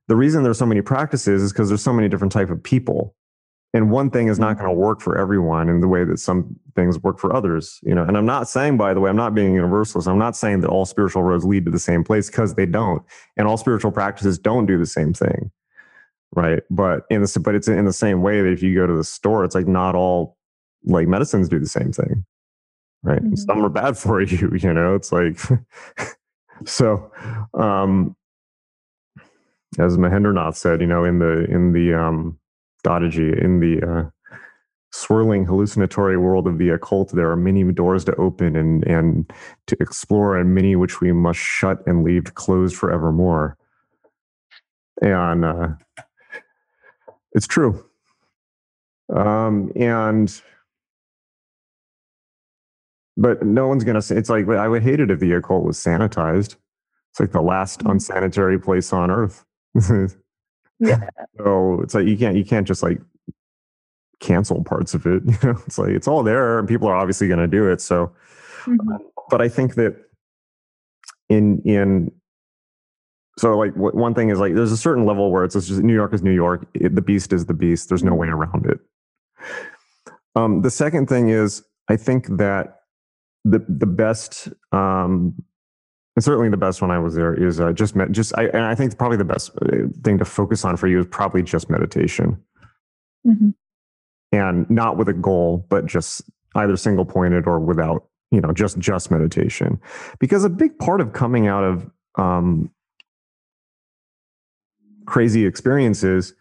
[0.07, 3.15] the reason there's so many practices is because there's so many different type of people,
[3.73, 6.55] and one thing is not going to work for everyone in the way that some
[6.77, 7.79] things work for others.
[7.83, 10.07] You know, and I'm not saying, by the way, I'm not being universalist.
[10.07, 13.03] I'm not saying that all spiritual roads lead to the same place because they don't,
[13.35, 15.51] and all spiritual practices don't do the same thing,
[16.37, 16.63] right?
[16.69, 19.03] But in the but it's in the same way that if you go to the
[19.03, 20.37] store, it's like not all
[20.85, 22.23] like medicines do the same thing
[23.03, 23.21] right?
[23.21, 23.35] Mm-hmm.
[23.35, 25.39] Some are bad for you, you know, it's like,
[26.65, 27.11] so,
[27.53, 28.15] um,
[29.77, 32.39] as Mahendranath said, you know, in the, in the, um,
[32.85, 34.09] Dadaji, in the, uh,
[34.91, 39.31] swirling hallucinatory world of the occult, there are many doors to open and, and
[39.67, 43.55] to explore and many which we must shut and leave closed forevermore.
[45.01, 45.67] And, uh,
[47.33, 47.85] it's true.
[49.15, 50.41] Um, and,
[53.19, 55.77] but no one's gonna say it's like I would hate it if the occult was
[55.77, 56.55] sanitized.
[57.11, 57.91] It's like the last mm-hmm.
[57.91, 59.45] unsanitary place on earth.
[60.79, 61.09] yeah.
[61.37, 62.99] So it's like you can't you can't just like
[64.21, 65.21] cancel parts of it.
[65.27, 67.81] You know, it's like it's all there and people are obviously gonna do it.
[67.81, 68.11] So
[68.63, 68.89] mm-hmm.
[68.89, 68.99] um,
[69.29, 69.97] but I think that
[71.27, 72.11] in in
[73.37, 76.13] so like one thing is like there's a certain level where it's just New York
[76.13, 76.67] is New York.
[76.73, 77.89] It, the beast is the beast.
[77.89, 78.79] There's no way around it.
[80.35, 82.78] Um, the second thing is I think that
[83.45, 85.33] the the best um
[86.19, 88.63] and certainly the best when I was there is uh, just met, just I and
[88.63, 91.69] I think probably the best uh, thing to focus on for you is probably just
[91.69, 92.43] meditation,
[93.25, 93.51] mm-hmm.
[94.33, 96.23] and not with a goal, but just
[96.55, 99.79] either single pointed or without you know just just meditation,
[100.19, 102.69] because a big part of coming out of um,
[105.05, 106.33] crazy experiences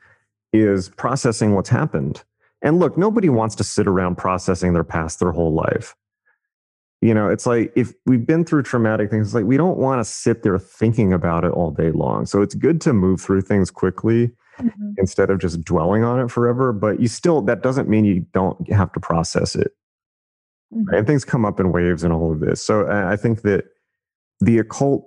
[0.52, 2.24] is processing what's happened.
[2.62, 5.94] And look, nobody wants to sit around processing their past their whole life
[7.00, 10.00] you know it's like if we've been through traumatic things it's like we don't want
[10.00, 13.40] to sit there thinking about it all day long so it's good to move through
[13.40, 14.90] things quickly mm-hmm.
[14.96, 18.70] instead of just dwelling on it forever but you still that doesn't mean you don't
[18.72, 19.72] have to process it
[20.74, 20.94] mm-hmm.
[20.94, 22.64] and things come up in waves and all of this.
[22.64, 23.64] So I think that
[24.40, 25.06] the occult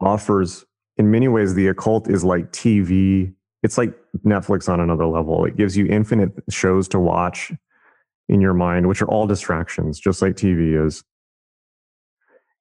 [0.00, 0.64] offers,
[0.96, 3.32] in many ways, the occult is like TV.
[3.62, 3.94] It's like
[4.24, 5.44] Netflix on another level.
[5.44, 7.52] It gives you infinite shows to watch
[8.30, 11.02] in your mind, which are all distractions, just like TV is.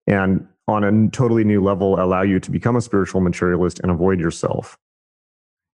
[0.07, 4.19] And on a totally new level, allow you to become a spiritual materialist and avoid
[4.19, 4.79] yourself.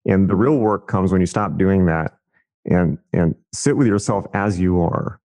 [0.06, 2.14] And the real work comes when you stop doing that
[2.66, 5.22] and and sit with yourself as you are.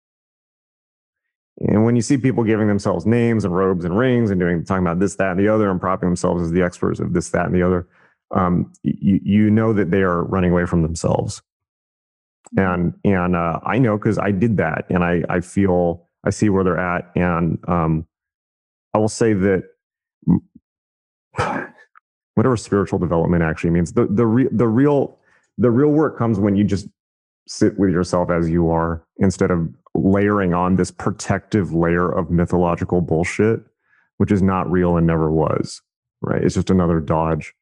[1.59, 4.87] And when you see people giving themselves names and robes and rings and doing talking
[4.87, 7.47] about this, that, and the other, and propping themselves as the experts of this, that,
[7.47, 7.89] and the other,
[8.31, 11.43] um, you you know that they are running away from themselves.
[12.57, 16.49] And and uh, I know because I did that, and I I feel I see
[16.49, 18.07] where they're at, and um,
[18.93, 19.65] I will say that
[22.35, 25.19] whatever spiritual development actually means, the the re- the real
[25.59, 26.89] the real work comes when you just
[27.47, 33.01] sit with yourself as you are instead of layering on this protective layer of mythological
[33.01, 33.61] bullshit,
[34.19, 35.83] which is not real and never was.
[36.23, 36.43] Right?
[36.43, 37.55] It's just another dodge.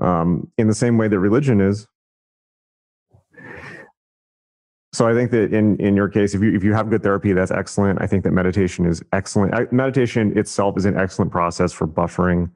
[0.00, 1.86] Um, in the same way that religion is.
[4.96, 7.34] So I think that in in your case, if you if you have good therapy,
[7.34, 8.00] that's excellent.
[8.00, 9.70] I think that meditation is excellent.
[9.70, 12.50] Meditation itself is an excellent process for buffering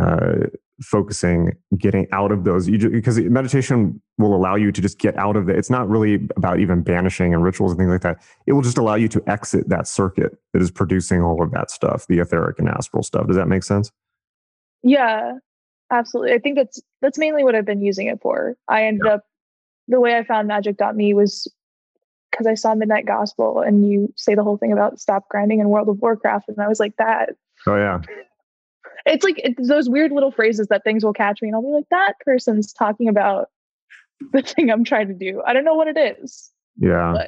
[0.00, 0.46] uh,
[0.80, 2.68] focusing, getting out of those.
[2.68, 5.56] You just, because meditation will allow you to just get out of it.
[5.56, 8.22] It's not really about even banishing and rituals and things like that.
[8.46, 11.72] It will just allow you to exit that circuit that is producing all of that
[11.72, 13.26] stuff, the etheric and astral stuff.
[13.26, 13.90] Does that make sense?
[14.84, 15.32] Yeah,
[15.90, 16.34] absolutely.
[16.34, 18.54] I think that's that's mainly what I've been using it for.
[18.68, 19.14] I ended yeah.
[19.14, 19.24] up
[19.88, 21.52] the way I found magick.me was
[22.30, 25.68] because I saw Midnight Gospel and you say the whole thing about stop grinding in
[25.68, 27.30] World of Warcraft, and I was like that.
[27.66, 28.00] Oh yeah
[29.08, 31.68] it's like it's those weird little phrases that things will catch me and I'll be
[31.68, 33.48] like, that person's talking about
[34.32, 35.42] the thing I'm trying to do.
[35.46, 36.50] I don't know what it is.
[36.78, 37.26] Yeah.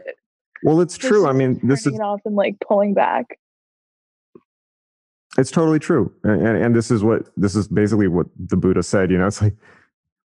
[0.63, 1.27] well, it's true.
[1.27, 3.39] I mean, this is off and like pulling back.
[5.39, 6.13] It's totally true.
[6.25, 9.27] And, and, and this is what this is basically what the Buddha said, you know,
[9.27, 9.55] it's like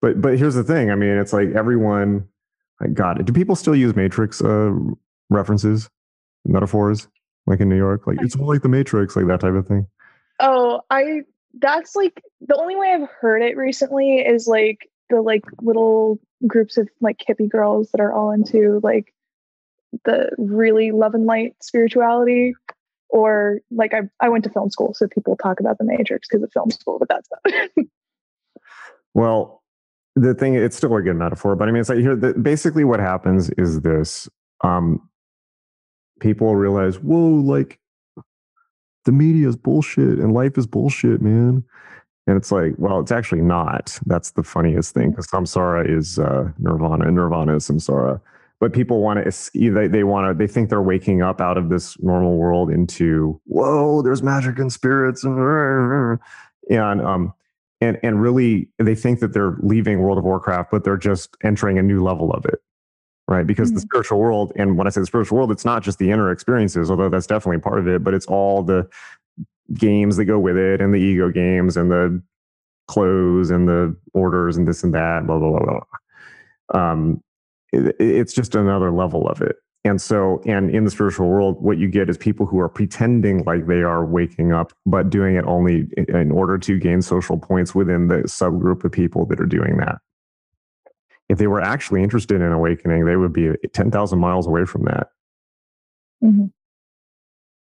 [0.05, 0.91] but but here's the thing.
[0.91, 2.27] I mean, it's like everyone
[2.79, 3.25] I got it.
[3.25, 4.71] Do people still use matrix uh
[5.31, 5.89] references,
[6.45, 7.07] metaphors
[7.47, 8.05] like in New York?
[8.05, 9.87] Like it's all like the matrix, like that type of thing.
[10.39, 11.21] Oh, I
[11.59, 16.77] that's like the only way I've heard it recently is like the like little groups
[16.77, 19.11] of like hippie girls that are all into like
[20.03, 22.53] the really love and light spirituality
[23.09, 26.43] or like I, I went to film school so people talk about the matrix because
[26.43, 27.69] of film school but that's not
[29.13, 29.63] well
[30.15, 32.99] the thing it's still a good metaphor but i mean it's like here basically what
[32.99, 34.29] happens is this
[34.63, 35.09] um
[36.19, 37.79] people realize whoa like
[39.05, 41.63] the media is bullshit and life is bullshit, man.
[42.27, 43.97] And it's like, well, it's actually not.
[44.07, 48.19] That's the funniest thing because samsara is uh, nirvana and nirvana is samsara.
[48.59, 51.69] But people want to, they, they want to, they think they're waking up out of
[51.69, 56.19] this normal world into, whoa, there's magic and spirits and,
[56.69, 57.33] and, um,
[57.81, 61.77] and, and really they think that they're leaving World of Warcraft, but they're just entering
[61.77, 62.59] a new level of it
[63.27, 63.47] right?
[63.47, 63.75] Because mm-hmm.
[63.75, 66.31] the spiritual world, and when I say the spiritual world, it's not just the inner
[66.31, 68.87] experiences, although that's definitely part of it, but it's all the
[69.73, 72.21] games that go with it and the ego games and the
[72.87, 75.79] clothes and the orders and this and that, blah, blah, blah,
[76.71, 76.81] blah.
[76.81, 77.23] Um,
[77.71, 79.55] it, it's just another level of it.
[79.85, 83.43] And so, and in the spiritual world, what you get is people who are pretending
[83.45, 87.73] like they are waking up, but doing it only in order to gain social points
[87.73, 89.99] within the subgroup of people that are doing that
[91.29, 95.07] if they were actually interested in awakening, they would be 10,000 miles away from that.
[96.23, 96.45] Mm-hmm.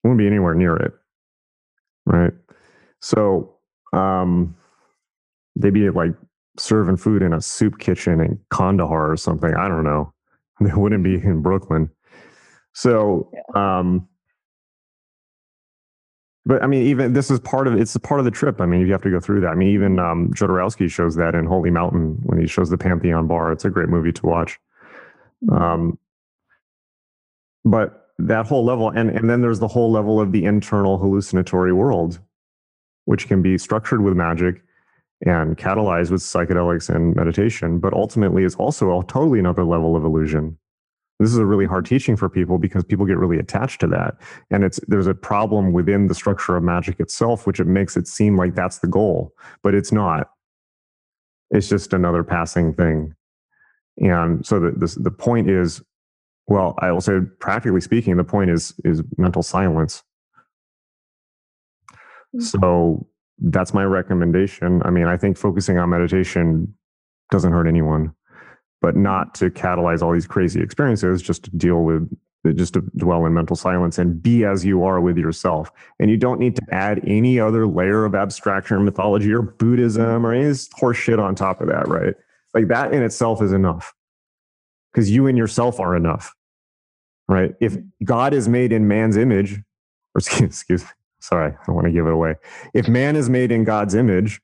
[0.05, 0.93] Wouldn't be anywhere near it.
[2.05, 2.33] Right.
[3.01, 3.55] So
[3.93, 4.55] um,
[5.57, 6.13] they'd be like
[6.59, 9.55] serving food in a soup kitchen in Kandahar or something.
[9.55, 10.13] I don't know.
[10.61, 11.89] They wouldn't be in Brooklyn.
[12.79, 13.79] So yeah.
[13.79, 14.07] um,
[16.47, 18.61] but I mean, even this is part of it's a part of the trip.
[18.61, 19.49] I mean, you have to go through that.
[19.49, 23.27] I mean, even um, Jodorowsky shows that in Holy Mountain when he shows the Pantheon
[23.27, 23.51] Bar.
[23.51, 24.61] It's a great movie to watch.
[25.45, 25.61] Mm-hmm.
[25.61, 25.99] Um,
[27.65, 31.73] but that whole level, and and then there's the whole level of the internal hallucinatory
[31.73, 32.21] world,
[33.07, 34.63] which can be structured with magic
[35.27, 40.05] and catalyzed with psychedelics and meditation, but ultimately is also a totally another level of
[40.05, 40.57] illusion
[41.19, 44.17] this is a really hard teaching for people because people get really attached to that.
[44.51, 48.07] And it's there's a problem within the structure of magic itself which it makes it
[48.07, 50.31] seem like that's the goal but it's not.
[51.51, 53.15] It's just another passing thing.
[53.99, 55.83] And so the the, the point is
[56.47, 60.03] well i will say practically speaking the point is is mental silence.
[62.35, 62.45] Mm-hmm.
[62.45, 63.09] so
[63.41, 64.83] that's my recommendation.
[64.85, 66.75] I mean i think focusing on meditation
[67.31, 68.15] doesn't hurt anyone
[68.81, 72.09] but not to catalyze all these crazy experiences, just to deal with
[72.55, 75.71] just to dwell in mental silence and be as you are with yourself.
[75.99, 80.25] And you don't need to add any other layer of abstraction or mythology or Buddhism
[80.25, 82.15] or any horse shit on top of that, right?
[82.55, 83.93] Like that in itself is enough
[84.93, 86.35] because you and yourself are enough,
[87.29, 87.55] right?
[87.61, 89.55] If God is made in man's image,
[90.15, 92.37] or excuse, excuse me, sorry, I don't want to give it away.
[92.73, 94.41] If man is made in God's image,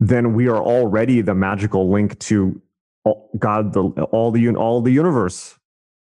[0.00, 2.60] then we are already the magical link to
[3.38, 5.58] God, the all the all the universe.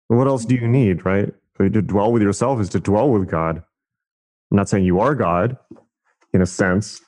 [0.08, 1.32] What else do you need, right?
[1.58, 3.62] To dwell with yourself is to dwell with God.
[4.50, 5.56] I'm not saying you are God,
[6.32, 7.00] in a sense,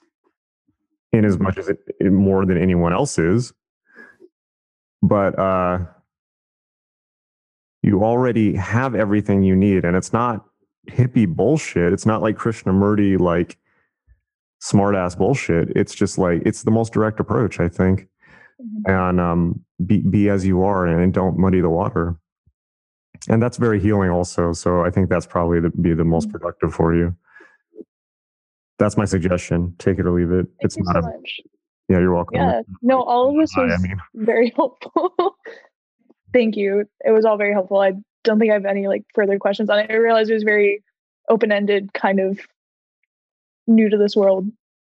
[1.13, 3.53] in as much as it, it more than anyone else is,
[5.03, 5.79] but uh,
[7.83, 10.45] you already have everything you need, and it's not
[10.89, 11.93] hippie bullshit.
[11.93, 13.57] It's not like Krishnamurti like
[14.61, 15.71] smart ass bullshit.
[15.75, 18.09] It's just like it's the most direct approach, I think.
[18.61, 18.91] Mm-hmm.
[18.91, 22.17] And um, be be as you are and don't muddy the water.
[23.29, 24.53] And that's very healing also.
[24.53, 26.39] So I think that's probably the, be the most mm-hmm.
[26.39, 27.15] productive for you.
[28.79, 29.75] That's my suggestion.
[29.79, 30.47] Take it or leave it.
[30.47, 31.41] Thank it's not so a, much.
[31.89, 32.37] Yeah, you're welcome.
[32.37, 32.63] Yeah.
[32.81, 33.99] No, all of this was I mean.
[34.15, 35.13] very helpful.
[36.33, 36.85] Thank you.
[37.05, 37.81] It was all very helpful.
[37.81, 37.93] I
[38.25, 39.91] don't think I have any like further questions on it.
[39.91, 40.83] I realized it was very
[41.29, 42.39] open-ended, kind of
[43.67, 44.49] new to this world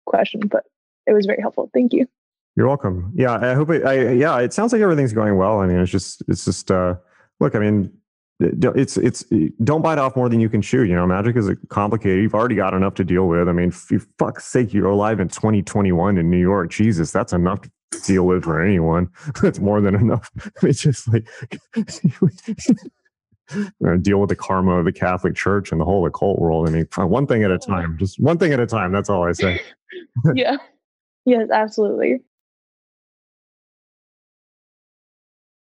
[0.05, 0.64] question, but
[1.07, 1.70] it was very helpful.
[1.74, 2.07] Thank you.
[2.55, 3.11] You're welcome.
[3.16, 3.84] Yeah, I hope it.
[3.84, 5.59] I, yeah, it sounds like everything's going well.
[5.59, 6.72] I mean, it's just, it's just.
[6.72, 6.95] uh
[7.39, 7.91] Look, I mean,
[8.39, 9.26] it's it's
[9.64, 10.84] don't bite off more than you can chew.
[10.84, 12.22] You know, magic is complicated.
[12.22, 13.49] You've already got enough to deal with.
[13.49, 16.72] I mean, for fuck's sake, you're alive in 2021 in New York.
[16.72, 17.70] Jesus, that's enough to
[18.01, 19.09] deal with for anyone.
[19.41, 20.32] that's more than enough.
[20.64, 21.28] It's just like
[24.02, 26.68] deal with the karma of the Catholic Church and the whole occult world.
[26.68, 27.98] I mean, uh, one thing at a time.
[28.00, 28.91] Just one thing at a time.
[28.91, 29.62] That's all I say.
[30.36, 30.58] yeah.
[31.26, 32.22] Yes, absolutely.